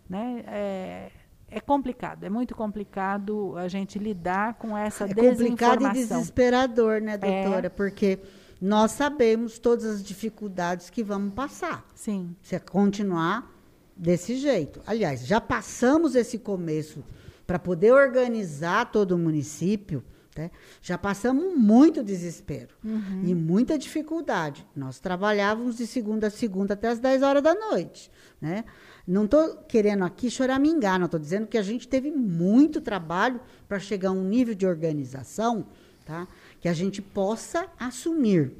Né? 0.09 0.43
É, 0.47 1.11
é 1.49 1.59
complicado, 1.59 2.23
é 2.23 2.29
muito 2.29 2.55
complicado 2.55 3.57
a 3.57 3.67
gente 3.67 3.99
lidar 3.99 4.53
com 4.55 4.77
essa 4.77 5.03
é 5.03 5.07
desinformação. 5.07 5.45
É 5.45 5.49
complicado 5.49 5.85
e 5.85 5.93
desesperador, 5.93 7.01
né, 7.01 7.17
doutora? 7.17 7.67
É. 7.67 7.69
Porque 7.69 8.19
nós 8.61 8.91
sabemos 8.91 9.59
todas 9.59 9.85
as 9.85 10.03
dificuldades 10.03 10.89
que 10.89 11.03
vamos 11.03 11.33
passar. 11.33 11.85
Sim. 11.93 12.35
Se 12.41 12.57
continuar 12.59 13.51
desse 13.95 14.35
jeito. 14.35 14.81
Aliás, 14.85 15.25
já 15.25 15.41
passamos 15.41 16.15
esse 16.15 16.39
começo 16.39 17.03
para 17.47 17.57
poder 17.57 17.93
organizar 17.93 18.91
todo 18.91 19.13
o 19.13 19.17
município. 19.17 20.03
Né? 20.37 20.51
Já 20.81 20.97
passamos 20.97 21.57
muito 21.57 22.03
desespero 22.03 22.75
uhum. 22.83 23.23
e 23.25 23.33
muita 23.33 23.77
dificuldade. 23.77 24.67
Nós 24.75 24.99
trabalhávamos 24.99 25.77
de 25.77 25.87
segunda 25.87 26.27
a 26.27 26.29
segunda 26.29 26.75
até 26.75 26.89
as 26.89 26.99
10 26.99 27.23
horas 27.23 27.41
da 27.41 27.55
noite. 27.55 28.11
Né? 28.39 28.65
Não 29.07 29.25
estou 29.25 29.55
querendo 29.63 30.03
aqui 30.03 30.29
choramingar, 30.29 30.99
não 30.99 31.05
estou 31.05 31.19
dizendo 31.19 31.47
que 31.47 31.57
a 31.57 31.63
gente 31.63 31.87
teve 31.87 32.11
muito 32.11 32.81
trabalho 32.81 33.39
para 33.67 33.79
chegar 33.79 34.09
a 34.09 34.11
um 34.11 34.23
nível 34.23 34.53
de 34.53 34.67
organização 34.67 35.65
tá? 36.05 36.27
que 36.59 36.67
a 36.67 36.73
gente 36.73 37.01
possa 37.01 37.65
assumir. 37.79 38.53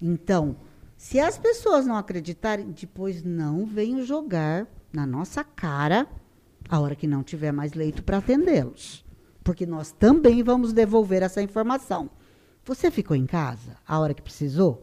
Então, 0.00 0.56
se 0.96 1.18
as 1.18 1.38
pessoas 1.38 1.86
não 1.86 1.96
acreditarem, 1.96 2.70
depois 2.70 3.22
não 3.22 3.64
venham 3.64 4.04
jogar 4.04 4.66
na 4.92 5.06
nossa 5.06 5.42
cara 5.42 6.06
a 6.72 6.80
hora 6.80 6.96
que 6.96 7.06
não 7.06 7.22
tiver 7.22 7.52
mais 7.52 7.74
leito 7.74 8.02
para 8.02 8.16
atendê-los. 8.16 9.04
Porque 9.44 9.66
nós 9.66 9.92
também 9.92 10.42
vamos 10.42 10.72
devolver 10.72 11.22
essa 11.22 11.42
informação. 11.42 12.08
Você 12.64 12.90
ficou 12.90 13.14
em 13.14 13.26
casa 13.26 13.76
a 13.86 13.98
hora 13.98 14.14
que 14.14 14.22
precisou? 14.22 14.82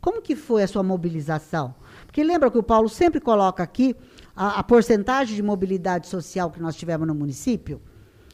Como 0.00 0.22
que 0.22 0.34
foi 0.34 0.62
a 0.62 0.66
sua 0.66 0.82
mobilização? 0.82 1.74
Porque 2.06 2.24
lembra 2.24 2.50
que 2.50 2.56
o 2.56 2.62
Paulo 2.62 2.88
sempre 2.88 3.20
coloca 3.20 3.62
aqui 3.62 3.94
a, 4.34 4.60
a 4.60 4.64
porcentagem 4.64 5.36
de 5.36 5.42
mobilidade 5.42 6.06
social 6.06 6.50
que 6.50 6.58
nós 6.58 6.74
tivemos 6.74 7.06
no 7.06 7.14
município? 7.14 7.82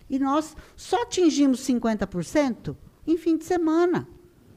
E 0.08 0.16
nós 0.16 0.56
só 0.76 1.02
atingimos 1.02 1.58
50% 1.66 2.76
em 3.04 3.16
fim 3.16 3.36
de 3.36 3.44
semana. 3.44 4.06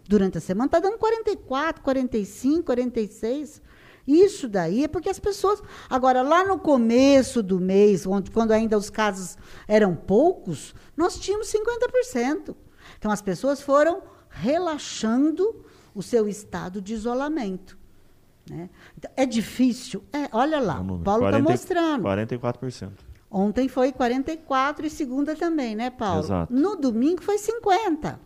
Durante 0.08 0.38
a 0.38 0.42
semana 0.42 0.68
está 0.68 0.80
dando 0.80 1.00
44, 1.00 1.82
45, 1.82 2.64
46. 2.64 3.60
Isso 4.08 4.48
daí 4.48 4.84
é 4.84 4.88
porque 4.88 5.10
as 5.10 5.20
pessoas. 5.20 5.62
Agora, 5.90 6.22
lá 6.22 6.44
no 6.44 6.60
começo 6.60 7.42
do 7.42 7.60
mês, 7.60 8.06
onde, 8.06 8.30
quando 8.30 8.52
ainda 8.52 8.78
os 8.78 8.90
casos 8.90 9.38
eram 9.68 9.96
poucos, 9.96 10.76
nós 10.96 11.20
tínhamos 11.20 11.52
50%. 11.52 12.56
Então, 12.98 13.12
as 13.12 13.22
pessoas 13.22 13.62
foram 13.62 14.04
relaxando 14.30 15.66
o 15.94 16.04
seu 16.04 16.28
estado 16.28 16.82
de 16.82 16.94
isolamento. 16.94 17.78
Né? 18.50 18.70
Então, 18.98 19.10
é 19.16 19.26
difícil? 19.26 20.04
É, 20.14 20.30
olha 20.32 20.60
lá, 20.60 20.80
o 20.82 21.00
Paulo 21.00 21.26
está 21.26 21.40
mostrando. 21.40 22.04
44%. 22.04 22.92
Ontem 23.30 23.68
foi 23.68 23.92
44 23.92 24.86
e 24.86 24.90
segunda 24.90 25.36
também, 25.36 25.76
né, 25.76 25.90
Paulo? 25.90 26.22
Exato. 26.24 26.54
No 26.54 26.76
domingo 26.76 27.22
foi 27.22 27.38
50. 27.38 28.20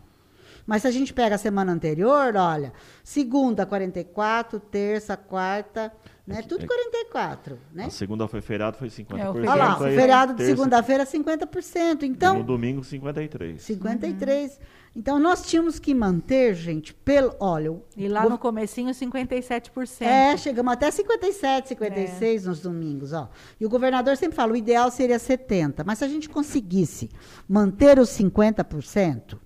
Mas 0.70 0.82
se 0.82 0.86
a 0.86 0.90
gente 0.92 1.12
pega 1.12 1.34
a 1.34 1.38
semana 1.38 1.72
anterior, 1.72 2.36
olha, 2.36 2.72
segunda 3.02 3.66
44, 3.66 4.60
terça, 4.60 5.16
quarta, 5.16 5.92
né? 6.24 6.38
É, 6.38 6.42
Tudo 6.42 6.64
44, 6.64 7.54
é, 7.54 7.76
né? 7.76 7.84
A 7.86 7.90
segunda 7.90 8.28
foi 8.28 8.40
feriado, 8.40 8.76
foi 8.76 8.86
50%. 8.86 9.18
É, 9.18 9.28
Olha 9.28 9.54
lá, 9.56 9.74
o 9.74 9.80
feriado 9.80 10.32
de 10.32 10.46
segunda-feira 10.46 11.04
50%. 11.04 12.04
Então, 12.04 12.36
e 12.36 12.38
no 12.38 12.44
domingo 12.44 12.84
53. 12.84 13.60
53. 13.60 14.52
Uhum. 14.52 14.58
Então 14.94 15.18
nós 15.18 15.44
tínhamos 15.44 15.80
que 15.80 15.92
manter, 15.92 16.54
gente, 16.54 16.94
pelo, 16.94 17.34
olha, 17.40 17.76
e 17.96 18.06
lá 18.06 18.28
no 18.28 18.38
comecinho 18.38 18.92
57%. 18.92 20.02
É, 20.02 20.36
chegamos 20.36 20.72
até 20.72 20.88
57, 20.88 21.70
56 21.70 22.44
é. 22.44 22.48
nos 22.48 22.60
domingos, 22.60 23.12
ó. 23.12 23.28
E 23.60 23.66
o 23.66 23.68
governador 23.68 24.16
sempre 24.16 24.36
fala, 24.36 24.52
o 24.52 24.56
ideal 24.56 24.88
seria 24.92 25.18
70, 25.18 25.82
mas 25.82 25.98
se 25.98 26.04
a 26.04 26.08
gente 26.08 26.28
conseguisse 26.28 27.10
manter 27.48 27.98
os 27.98 28.10
50%, 28.10 29.36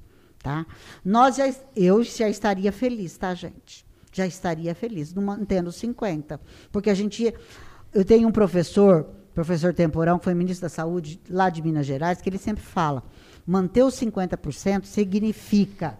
tá? 0.44 0.66
Nós 1.02 1.36
já 1.36 1.52
eu 1.74 2.04
já 2.04 2.28
estaria 2.28 2.70
feliz, 2.70 3.16
tá, 3.16 3.34
gente? 3.34 3.84
Já 4.12 4.26
estaria 4.26 4.74
feliz 4.74 5.12
mantendo 5.14 5.70
os 5.70 5.76
50, 5.76 6.38
porque 6.70 6.90
a 6.90 6.94
gente 6.94 7.34
eu 7.94 8.04
tenho 8.04 8.28
um 8.28 8.32
professor, 8.32 9.04
professor 9.34 9.72
Temporão, 9.72 10.18
que 10.18 10.24
foi 10.24 10.34
ministro 10.34 10.66
da 10.66 10.68
Saúde 10.68 11.18
lá 11.30 11.48
de 11.48 11.62
Minas 11.62 11.86
Gerais, 11.86 12.20
que 12.20 12.28
ele 12.28 12.36
sempre 12.36 12.62
fala: 12.62 13.02
manter 13.46 13.82
os 13.82 13.94
50% 13.94 14.84
significa 14.84 15.98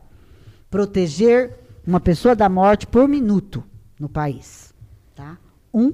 proteger 0.70 1.58
uma 1.86 1.98
pessoa 1.98 2.36
da 2.36 2.48
morte 2.48 2.86
por 2.86 3.08
minuto 3.08 3.64
no 3.98 4.10
país. 4.10 4.74
Tá? 5.14 5.38
Um 5.72 5.90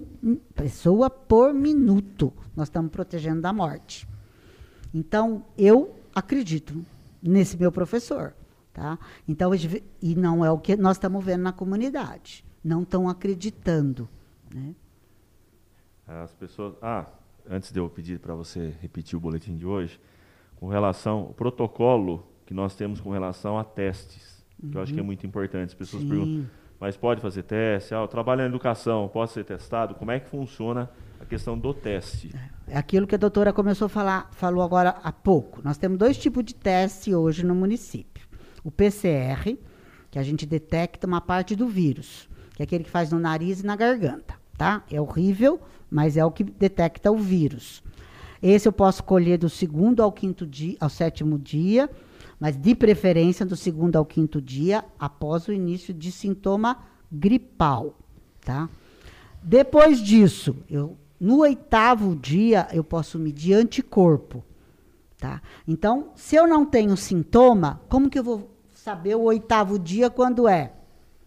pessoa 0.54 1.08
por 1.08 1.54
minuto 1.54 2.32
nós 2.56 2.66
estamos 2.66 2.90
protegendo 2.90 3.40
da 3.40 3.52
morte. 3.52 4.08
Então, 4.92 5.44
eu 5.56 5.94
acredito 6.12 6.84
nesse 7.22 7.56
meu 7.56 7.70
professor. 7.70 8.34
Tá? 8.80 8.98
Então, 9.28 9.50
e 10.00 10.14
não 10.14 10.42
é 10.42 10.50
o 10.50 10.56
que 10.56 10.74
nós 10.74 10.96
estamos 10.96 11.22
vendo 11.22 11.42
na 11.42 11.52
comunidade. 11.52 12.42
Não 12.64 12.80
estão 12.80 13.10
acreditando. 13.10 14.08
Né? 14.54 14.74
As 16.06 16.32
pessoas. 16.32 16.74
Ah, 16.80 17.04
antes 17.48 17.70
de 17.70 17.78
eu 17.78 17.90
pedir 17.90 18.18
para 18.18 18.34
você 18.34 18.72
repetir 18.80 19.18
o 19.18 19.20
boletim 19.20 19.54
de 19.54 19.66
hoje, 19.66 20.00
com 20.56 20.66
relação 20.66 21.18
ao 21.18 21.34
protocolo 21.34 22.26
que 22.46 22.54
nós 22.54 22.74
temos 22.74 23.02
com 23.02 23.10
relação 23.10 23.58
a 23.58 23.64
testes, 23.64 24.42
uhum. 24.62 24.70
que 24.70 24.76
eu 24.78 24.82
acho 24.82 24.94
que 24.94 24.98
é 24.98 25.02
uhum. 25.02 25.06
muito 25.06 25.26
importante. 25.26 25.68
As 25.68 25.74
pessoas 25.74 26.02
Sim. 26.02 26.08
perguntam, 26.08 26.50
mas 26.80 26.96
pode 26.96 27.20
fazer 27.20 27.42
teste? 27.42 27.94
Ah, 27.94 27.98
eu 27.98 28.08
trabalho 28.08 28.40
na 28.40 28.46
educação, 28.46 29.08
pode 29.08 29.30
ser 29.30 29.44
testado? 29.44 29.94
Como 29.94 30.10
é 30.10 30.18
que 30.18 30.30
funciona 30.30 30.88
a 31.20 31.26
questão 31.26 31.58
do 31.58 31.74
teste? 31.74 32.34
É 32.66 32.78
aquilo 32.78 33.06
que 33.06 33.14
a 33.14 33.18
doutora 33.18 33.52
começou 33.52 33.84
a 33.84 33.90
falar, 33.90 34.30
falou 34.32 34.62
agora 34.62 34.96
há 35.02 35.12
pouco. 35.12 35.60
Nós 35.62 35.76
temos 35.76 35.98
dois 35.98 36.16
tipos 36.16 36.42
de 36.42 36.54
teste 36.54 37.14
hoje 37.14 37.44
no 37.44 37.54
município. 37.54 38.09
O 38.62 38.70
PCR, 38.70 39.56
que 40.10 40.18
a 40.18 40.22
gente 40.22 40.44
detecta 40.44 41.06
uma 41.06 41.20
parte 41.20 41.54
do 41.54 41.66
vírus, 41.68 42.28
que 42.54 42.62
é 42.62 42.64
aquele 42.64 42.84
que 42.84 42.90
faz 42.90 43.10
no 43.10 43.18
nariz 43.18 43.60
e 43.60 43.66
na 43.66 43.76
garganta, 43.76 44.34
tá? 44.58 44.84
É 44.90 45.00
horrível, 45.00 45.60
mas 45.90 46.16
é 46.16 46.24
o 46.24 46.30
que 46.30 46.44
detecta 46.44 47.10
o 47.10 47.16
vírus. 47.16 47.82
Esse 48.42 48.66
eu 48.66 48.72
posso 48.72 49.04
colher 49.04 49.38
do 49.38 49.48
segundo 49.48 50.02
ao 50.02 50.10
quinto 50.10 50.46
dia, 50.46 50.76
ao 50.80 50.88
sétimo 50.88 51.38
dia, 51.38 51.90
mas 52.38 52.56
de 52.56 52.74
preferência 52.74 53.44
do 53.44 53.54
segundo 53.54 53.96
ao 53.96 54.06
quinto 54.06 54.40
dia, 54.40 54.84
após 54.98 55.46
o 55.46 55.52
início 55.52 55.92
de 55.92 56.10
sintoma 56.10 56.78
gripal, 57.12 57.98
tá? 58.40 58.68
Depois 59.42 60.02
disso, 60.02 60.56
eu, 60.68 60.96
no 61.18 61.40
oitavo 61.40 62.16
dia, 62.16 62.66
eu 62.72 62.82
posso 62.82 63.18
medir 63.18 63.54
anticorpo, 63.54 64.42
tá? 65.20 65.42
Então, 65.68 66.10
se 66.16 66.34
eu 66.34 66.46
não 66.46 66.64
tenho 66.64 66.96
sintoma, 66.96 67.80
como 67.88 68.10
que 68.10 68.18
eu 68.18 68.24
vou 68.24 68.50
saber 68.74 69.14
o 69.14 69.22
oitavo 69.22 69.78
dia 69.78 70.10
quando 70.10 70.48
é? 70.48 70.72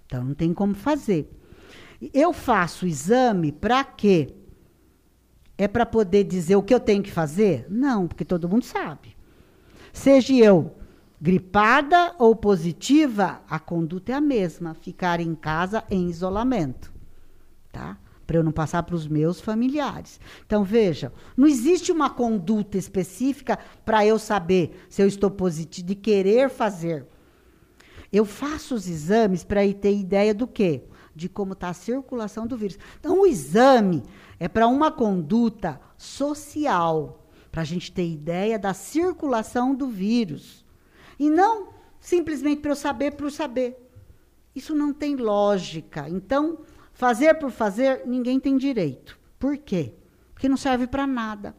Então, 0.05 0.23
não 0.23 0.33
tem 0.33 0.53
como 0.53 0.73
fazer. 0.73 1.31
Eu 2.13 2.33
faço 2.33 2.85
o 2.85 2.87
exame 2.87 3.51
para 3.51 3.83
quê? 3.83 4.35
é 5.57 5.67
para 5.67 5.85
poder 5.85 6.23
dizer 6.23 6.55
o 6.55 6.63
que 6.63 6.73
eu 6.73 6.79
tenho 6.79 7.03
que 7.03 7.11
fazer? 7.11 7.65
Não, 7.69 8.07
porque 8.07 8.25
todo 8.25 8.49
mundo 8.49 8.65
sabe. 8.65 9.15
Seja 9.91 10.33
eu 10.33 10.75
gripada 11.21 12.13
ou 12.19 12.35
positiva, 12.35 13.41
a 13.49 13.57
conduta 13.57 14.11
é 14.11 14.15
a 14.15 14.19
mesma, 14.19 14.73
ficar 14.73 15.21
em 15.21 15.33
casa 15.33 15.81
em 15.89 16.09
isolamento, 16.09 16.93
tá? 17.71 17.97
Para 18.25 18.37
eu 18.37 18.43
não 18.43 18.51
passar 18.51 18.83
para 18.83 18.95
os 18.95 19.07
meus 19.07 19.41
familiares. 19.41 20.19
Então 20.45 20.63
veja, 20.63 21.11
não 21.35 21.47
existe 21.47 21.91
uma 21.91 22.09
conduta 22.09 22.77
específica 22.77 23.59
para 23.85 24.05
eu 24.05 24.17
saber 24.17 24.85
se 24.89 25.01
eu 25.01 25.07
estou 25.07 25.29
positivo 25.29 25.87
de 25.87 25.95
querer 25.95 26.49
fazer. 26.49 27.05
Eu 28.11 28.25
faço 28.25 28.75
os 28.75 28.87
exames 28.87 29.43
para 29.43 29.61
ter 29.73 29.95
ideia 29.95 30.33
do 30.33 30.47
quê? 30.47 30.83
De 31.15 31.27
como 31.27 31.53
está 31.53 31.69
a 31.69 31.73
circulação 31.73 32.47
do 32.47 32.55
vírus. 32.55 32.77
Então 32.99 33.21
o 33.21 33.27
exame 33.27 34.03
é 34.39 34.47
para 34.47 34.67
uma 34.67 34.91
conduta 34.91 35.79
social, 35.97 37.27
para 37.51 37.61
a 37.61 37.65
gente 37.65 37.91
ter 37.91 38.07
ideia 38.07 38.57
da 38.57 38.73
circulação 38.73 39.75
do 39.75 39.87
vírus. 39.87 40.63
E 41.19 41.29
não 41.29 41.73
simplesmente 41.99 42.61
para 42.61 42.71
eu 42.71 42.75
saber 42.75 43.11
por 43.11 43.31
saber. 43.31 43.79
Isso 44.53 44.75
não 44.75 44.93
tem 44.93 45.15
lógica. 45.15 46.07
Então, 46.09 46.59
fazer 46.93 47.33
por 47.35 47.51
fazer, 47.51 48.03
ninguém 48.05 48.39
tem 48.39 48.57
direito. 48.57 49.19
Por 49.37 49.57
quê? 49.57 49.93
Porque 50.33 50.47
não 50.47 50.57
serve 50.57 50.87
para 50.87 51.05
nada. 51.05 51.55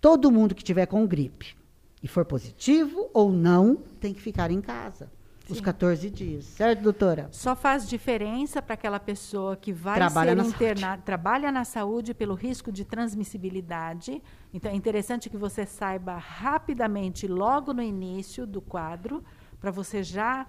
Todo 0.00 0.30
mundo 0.30 0.54
que 0.54 0.64
tiver 0.64 0.86
com 0.86 1.06
gripe 1.06 1.56
e 2.02 2.08
for 2.08 2.24
positivo 2.24 3.10
ou 3.12 3.32
não, 3.32 3.76
tem 4.00 4.14
que 4.14 4.20
ficar 4.20 4.50
em 4.50 4.60
casa. 4.60 5.10
Sim. 5.46 5.52
os 5.52 5.60
14 5.60 6.10
dias. 6.10 6.44
Certo, 6.44 6.82
doutora? 6.82 7.28
Só 7.30 7.54
faz 7.54 7.88
diferença 7.88 8.60
para 8.60 8.74
aquela 8.74 8.98
pessoa 8.98 9.56
que 9.56 9.72
vai 9.72 9.94
trabalha 9.94 10.42
ser 10.42 10.48
internada, 10.48 11.02
trabalha 11.02 11.52
na 11.52 11.64
saúde 11.64 12.12
pelo 12.12 12.34
risco 12.34 12.72
de 12.72 12.84
transmissibilidade. 12.84 14.20
Então, 14.52 14.72
é 14.72 14.74
interessante 14.74 15.30
que 15.30 15.36
você 15.36 15.64
saiba 15.64 16.16
rapidamente, 16.16 17.28
logo 17.28 17.72
no 17.72 17.82
início 17.82 18.44
do 18.44 18.60
quadro, 18.60 19.22
para 19.60 19.70
você 19.70 20.02
já 20.02 20.46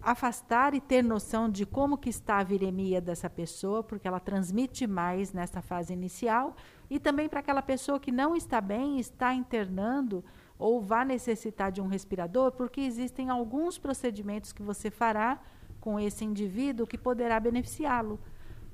afastar 0.00 0.74
e 0.74 0.80
ter 0.80 1.02
noção 1.02 1.48
de 1.48 1.64
como 1.64 1.98
que 1.98 2.08
está 2.08 2.38
a 2.38 2.44
viremia 2.44 3.00
dessa 3.00 3.28
pessoa, 3.28 3.82
porque 3.82 4.06
ela 4.06 4.20
transmite 4.20 4.86
mais 4.86 5.32
nessa 5.32 5.60
fase 5.60 5.92
inicial, 5.92 6.54
e 6.88 6.98
também 6.98 7.28
para 7.28 7.40
aquela 7.40 7.62
pessoa 7.62 7.98
que 7.98 8.12
não 8.12 8.36
está 8.36 8.60
bem, 8.60 8.98
está 8.98 9.34
internando, 9.34 10.24
ou 10.58 10.80
vá 10.80 11.04
necessitar 11.04 11.72
de 11.72 11.80
um 11.80 11.86
respirador, 11.86 12.52
porque 12.52 12.80
existem 12.80 13.30
alguns 13.30 13.78
procedimentos 13.78 14.52
que 14.52 14.62
você 14.62 14.90
fará 14.90 15.40
com 15.80 15.98
esse 15.98 16.24
indivíduo 16.24 16.86
que 16.86 16.98
poderá 16.98 17.40
beneficiá-lo. 17.40 18.20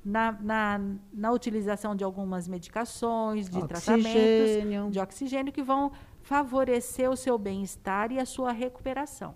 Na, 0.03 0.31
na, 0.31 0.79
na, 1.11 1.31
utilização 1.31 1.93
de 1.93 2.01
algumas 2.01 2.47
medicações, 2.47 3.49
de 3.49 3.57
oxigênio. 3.57 3.67
tratamentos, 3.67 4.91
de 4.93 4.99
oxigênio, 4.99 5.51
que 5.51 5.61
vão 5.61 5.91
favorecer 6.21 7.09
o 7.09 7.15
seu 7.15 7.37
bem-estar 7.37 8.11
e 8.13 8.19
a 8.19 8.25
sua 8.25 8.53
recuperação. 8.53 9.35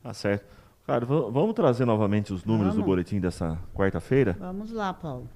Tá 0.00 0.14
certo. 0.14 0.61
Cara, 0.86 1.06
vamos 1.06 1.54
trazer 1.54 1.84
novamente 1.84 2.32
os 2.32 2.44
números 2.44 2.72
vamos. 2.72 2.84
do 2.84 2.86
boletim 2.86 3.20
dessa 3.20 3.56
quarta-feira? 3.72 4.36
Vamos 4.38 4.72
lá, 4.72 4.92
Paulo. 4.92 5.28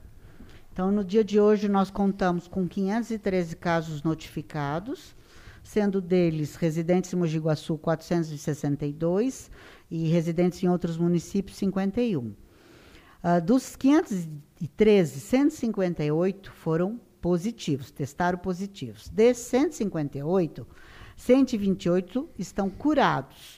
Então, 0.72 0.90
no 0.90 1.04
dia 1.04 1.22
de 1.22 1.40
hoje, 1.40 1.68
nós 1.68 1.88
contamos 1.88 2.48
com 2.48 2.66
513 2.66 3.56
casos 3.56 4.02
notificados, 4.02 5.14
sendo 5.62 6.00
deles 6.00 6.56
residentes 6.56 7.12
em 7.12 7.16
Mogi 7.16 7.38
Guaçu 7.38 7.78
462 7.78 9.50
e 9.88 10.08
residentes 10.08 10.62
em 10.62 10.68
outros 10.68 10.98
municípios 10.98 11.56
51. 11.58 12.26
Uh, 12.26 12.34
dos 13.44 13.76
513, 13.76 15.20
158 15.20 16.50
foram 16.50 17.00
positivos, 17.20 17.92
testaram 17.92 18.38
positivos. 18.38 19.08
Desses 19.08 19.46
158, 19.46 20.66
128 21.16 22.28
estão 22.36 22.68
curados. 22.68 23.55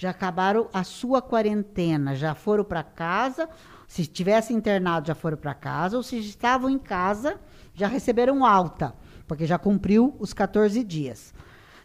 Já 0.00 0.10
acabaram 0.10 0.68
a 0.72 0.84
sua 0.84 1.20
quarentena, 1.20 2.14
já 2.14 2.32
foram 2.32 2.62
para 2.62 2.84
casa. 2.84 3.48
Se 3.88 4.06
tivessem 4.06 4.56
internado, 4.56 5.08
já 5.08 5.14
foram 5.16 5.36
para 5.36 5.52
casa. 5.54 5.96
Ou 5.96 6.04
se 6.04 6.16
estavam 6.20 6.70
em 6.70 6.78
casa, 6.78 7.36
já 7.74 7.88
receberam 7.88 8.46
alta, 8.46 8.94
porque 9.26 9.44
já 9.44 9.58
cumpriu 9.58 10.14
os 10.20 10.32
14 10.32 10.84
dias. 10.84 11.34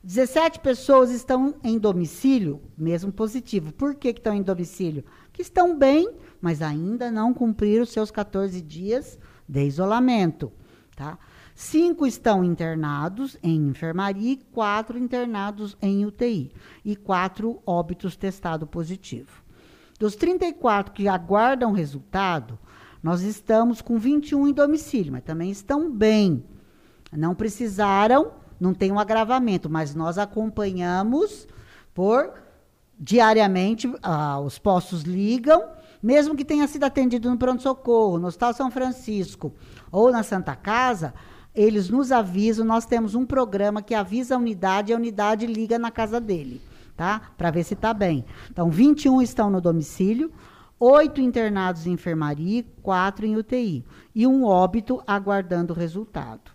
17 0.03 0.59
pessoas 0.59 1.09
estão 1.09 1.55
em 1.64 1.80
domicílio, 1.80 2.61
mesmo 2.78 3.11
positivo. 3.11 3.74
Por 3.74 3.95
que, 3.95 4.14
que 4.14 4.20
estão 4.20 4.36
em 4.36 4.43
domicílio? 4.43 5.03
Que 5.32 5.41
estão 5.41 5.76
bem, 5.76 6.16
mas 6.39 6.61
ainda 6.61 7.09
não 7.09 7.34
cumpriram 7.34 7.82
os 7.82 7.89
seus 7.89 8.11
14 8.11 8.61
dias 8.61 9.18
de 9.49 9.64
isolamento. 9.66 10.53
Tá? 10.95 11.18
Cinco 11.56 12.06
estão 12.06 12.43
internados 12.43 13.38
em 13.43 13.68
enfermaria 13.68 14.34
e 14.34 14.38
quatro 14.38 14.97
internados 14.97 15.78
em 15.82 16.06
UTI. 16.06 16.51
E 16.84 16.95
quatro 16.95 17.62
óbitos 17.66 18.16
testado 18.16 18.66
positivo. 18.66 19.43
Dos 19.99 20.16
34 20.16 20.93
que 20.93 21.08
aguardam 21.08 21.72
resultado, 21.72 22.58
nós 23.01 23.22
estamos 23.22 23.82
com 23.82 23.97
21 23.97 24.47
em 24.47 24.54
domicílio, 24.54 25.12
mas 25.12 25.24
também 25.24 25.51
estão 25.51 25.91
bem. 25.91 26.43
Não 27.12 27.36
precisaram 27.36 28.32
não 28.64 28.74
tem 28.74 28.91
um 28.91 28.99
agravamento, 28.99 29.70
mas 29.70 29.93
nós 29.93 30.18
acompanhamos 30.18 31.47
por 31.93 32.32
diariamente, 32.97 33.93
ah, 34.01 34.39
os 34.39 34.58
postos 34.58 35.01
ligam, 35.01 35.68
mesmo 36.01 36.36
que 36.36 36.45
tenha 36.45 36.66
sido 36.68 36.86
atendido 36.86 37.30
no 37.30 37.38
pronto-socorro, 37.38 38.18
no 38.18 38.28
Hospital 38.28 38.54
São 38.54 38.72
Francisco 38.72 39.54
ou 39.91 40.12
na 40.12 40.24
Santa 40.24 40.56
Casa, 40.56 41.14
eles 41.56 41.89
nos 41.89 42.12
avisam, 42.12 42.66
nós 42.66 42.86
temos 42.86 43.16
um 43.16 43.26
programa 43.26 43.82
que 43.82 43.93
avisa 43.93 44.36
a 44.36 44.38
unidade 44.38 44.91
e 44.91 44.93
a 44.93 44.97
unidade 44.97 45.45
liga 45.45 45.78
na 45.78 45.91
casa 45.91 46.20
dele, 46.20 46.62
tá? 46.97 47.32
Para 47.38 47.51
ver 47.51 47.64
se 47.64 47.74
está 47.74 47.93
bem. 47.93 48.26
Então, 48.49 48.70
21 48.70 49.22
estão 49.22 49.49
no 49.49 49.62
domicílio, 49.62 50.32
oito 50.80 51.22
internados 51.22 51.86
em 51.86 51.91
enfermaria, 51.91 52.66
quatro 52.82 53.26
em 53.26 53.38
UTI 53.38 53.86
e 54.16 54.26
um 54.26 54.43
óbito 54.43 55.01
aguardando 55.06 55.74
o 55.74 55.78
resultado. 55.78 56.51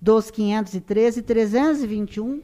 Dos 0.00 0.30
513, 0.30 1.22
321, 1.22 2.42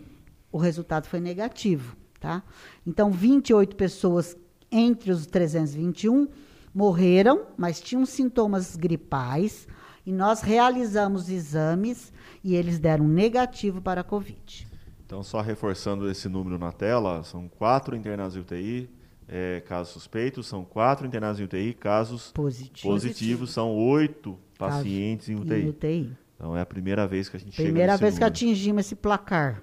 o 0.50 0.58
resultado 0.58 1.06
foi 1.06 1.20
negativo. 1.20 1.96
Tá? 2.18 2.42
Então, 2.86 3.10
28 3.10 3.74
pessoas 3.76 4.36
entre 4.70 5.10
os 5.10 5.26
321 5.26 6.28
morreram, 6.74 7.46
mas 7.56 7.80
tinham 7.80 8.06
sintomas 8.06 8.76
gripais, 8.76 9.66
e 10.04 10.12
nós 10.12 10.40
realizamos 10.42 11.28
exames 11.28 12.12
e 12.42 12.54
eles 12.54 12.78
deram 12.78 13.06
negativo 13.06 13.80
para 13.80 14.00
a 14.00 14.04
Covid. 14.04 14.66
Então, 15.04 15.22
só 15.22 15.40
reforçando 15.40 16.08
esse 16.10 16.28
número 16.28 16.58
na 16.58 16.72
tela, 16.72 17.24
são 17.24 17.48
quatro 17.48 17.96
internados 17.96 18.36
em 18.36 18.40
UTI, 18.40 18.90
é, 19.28 19.60
casos 19.60 19.92
suspeitos, 19.92 20.46
são 20.46 20.64
quatro 20.64 21.06
internados 21.06 21.40
em 21.40 21.44
UTI, 21.44 21.74
casos 21.74 22.32
positivos, 22.32 22.82
positivos 22.82 23.50
são 23.50 23.74
oito 23.76 24.38
pacientes 24.58 25.28
em 25.28 25.34
UTI. 25.34 25.54
em 25.62 25.68
UTI. 25.68 26.16
Então 26.36 26.56
é 26.56 26.60
a 26.60 26.66
primeira 26.66 27.06
vez 27.06 27.28
que 27.28 27.36
a 27.36 27.40
gente 27.40 27.54
Primeira 27.54 27.96
vez 27.96 28.14
número. 28.14 28.18
que 28.18 28.24
atingimos 28.24 28.86
esse 28.86 28.94
placar. 28.96 29.62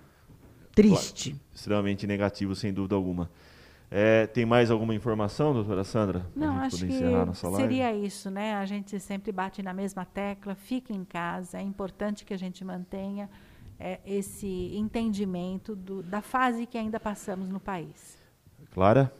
Triste. 0.76 1.36
Extremamente 1.54 2.06
negativo, 2.06 2.54
sem 2.54 2.72
dúvida 2.72 2.94
alguma. 2.94 3.32
É, 3.90 4.28
tem 4.28 4.46
mais 4.46 4.70
alguma 4.70 4.94
informação, 4.94 5.54
doutora 5.54 5.84
Sandra? 5.84 6.26
Não, 6.36 6.60
acho 6.60 6.86
que 6.86 6.92
seria 7.56 7.94
isso, 7.96 8.30
né? 8.30 8.56
A 8.56 8.66
gente 8.66 9.00
sempre 9.00 9.32
bate 9.32 9.64
na 9.64 9.74
mesma 9.74 10.06
tecla, 10.06 10.56
fique 10.56 10.94
em 10.94 11.06
casa. 11.06 11.58
É 11.58 11.62
importante 11.62 12.26
que 12.26 12.34
a 12.34 12.38
gente 12.38 12.66
mantenha 12.66 13.30
é, 13.80 14.00
esse 14.06 14.76
entendimento 14.76 15.76
do, 15.76 16.04
da 16.04 16.22
fase 16.22 16.66
que 16.66 16.78
ainda 16.78 17.00
passamos 17.00 17.48
no 17.48 17.60
país. 17.60 18.18
Clara? 18.74 19.14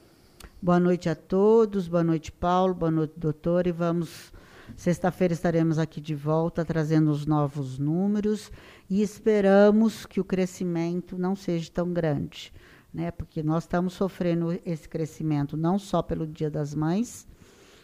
Boa 0.61 0.80
noite 0.80 1.07
a 1.07 1.15
todos, 1.15 1.88
boa 1.88 2.03
noite, 2.03 2.32
Paulo, 2.32 2.74
boa 2.74 2.91
noite, 2.91 3.13
doutor, 3.15 3.68
e 3.68 3.72
vamos 3.72 4.34
Sexta-feira 4.76 5.34
estaremos 5.34 5.80
aqui 5.80 6.01
de 6.01 6.13
volta 6.13 6.65
trazendo 6.65 7.09
os 7.09 7.26
novos 7.26 7.80
números 7.80 8.51
e 8.89 9.01
esperamos 9.01 10.05
que 10.05 10.20
o 10.20 10.26
crescimento 10.26 11.18
não 11.18 11.36
seja 11.36 11.72
tão 11.72 11.93
grande, 11.93 12.53
né? 12.93 13.11
Porque 13.11 13.43
nós 13.43 13.63
estamos 13.63 13.93
sofrendo 13.93 14.59
esse 14.65 14.88
crescimento 14.88 15.55
não 15.55 15.77
só 15.77 16.01
pelo 16.01 16.25
Dia 16.25 16.49
das 16.49 16.73
Mães, 16.73 17.27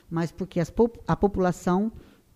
mas 0.10 0.32
porque 0.32 0.60
as, 0.60 0.72
a 1.08 1.16
população 1.16 1.91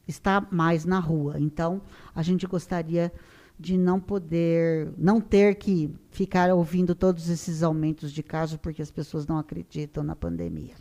está 0.08 0.46
mais 0.52 0.86
na 0.86 1.00
rua. 1.00 1.40
Então, 1.40 1.82
a 2.16 2.22
gente 2.22 2.46
gostaria 2.48 3.12
de 3.60 3.78
não 3.78 4.00
poder, 4.00 4.92
não 4.98 5.20
ter 5.20 5.56
que 5.56 5.90
ficar 6.12 6.52
ouvindo 6.54 6.94
todos 6.94 7.30
esses 7.30 7.64
aumentos 7.64 8.12
de 8.12 8.22
casos 8.22 8.58
porque 8.58 8.82
as 8.82 8.92
pessoas 8.92 9.26
não 9.26 9.38
acreditam 9.38 10.04
na 10.04 10.16
pandemia. 10.16 10.76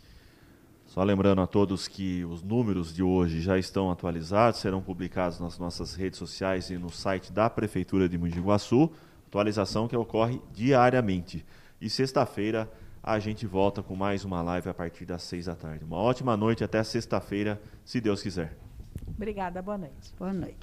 Só 0.85 1.03
lembrando 1.03 1.41
a 1.41 1.47
todos 1.47 1.87
que 1.87 2.23
os 2.23 2.41
números 2.41 2.93
de 2.93 3.03
hoje 3.03 3.41
já 3.41 3.57
estão 3.57 3.91
atualizados, 3.91 4.61
serão 4.61 4.81
publicados 4.81 5.39
nas 5.39 5.59
nossas 5.59 5.93
redes 5.95 6.17
sociais 6.17 6.69
e 6.69 6.77
no 6.77 6.89
site 6.89 7.31
da 7.31 7.49
Prefeitura 7.49 8.07
de 8.07 8.17
Mogi 8.17 8.39
Guaçu, 8.39 8.89
atualização 9.27 9.87
que 9.87 9.97
ocorre 9.97 10.41
diariamente. 10.53 11.45
E 11.79 11.89
sexta-feira 11.89 12.69
a 13.03 13.19
gente 13.19 13.45
volta 13.45 13.83
com 13.83 13.95
mais 13.95 14.25
uma 14.25 14.41
live 14.41 14.69
a 14.69 14.73
partir 14.73 15.05
das 15.05 15.23
seis 15.23 15.45
da 15.45 15.55
tarde. 15.55 15.85
Uma 15.85 15.97
ótima 15.97 16.35
noite 16.35 16.63
até 16.63 16.83
sexta-feira, 16.83 17.61
se 17.85 18.01
Deus 18.01 18.21
quiser. 18.21 18.57
Obrigada, 19.07 19.61
boa 19.61 19.77
noite. 19.77 20.13
Boa 20.17 20.33
noite. 20.33 20.55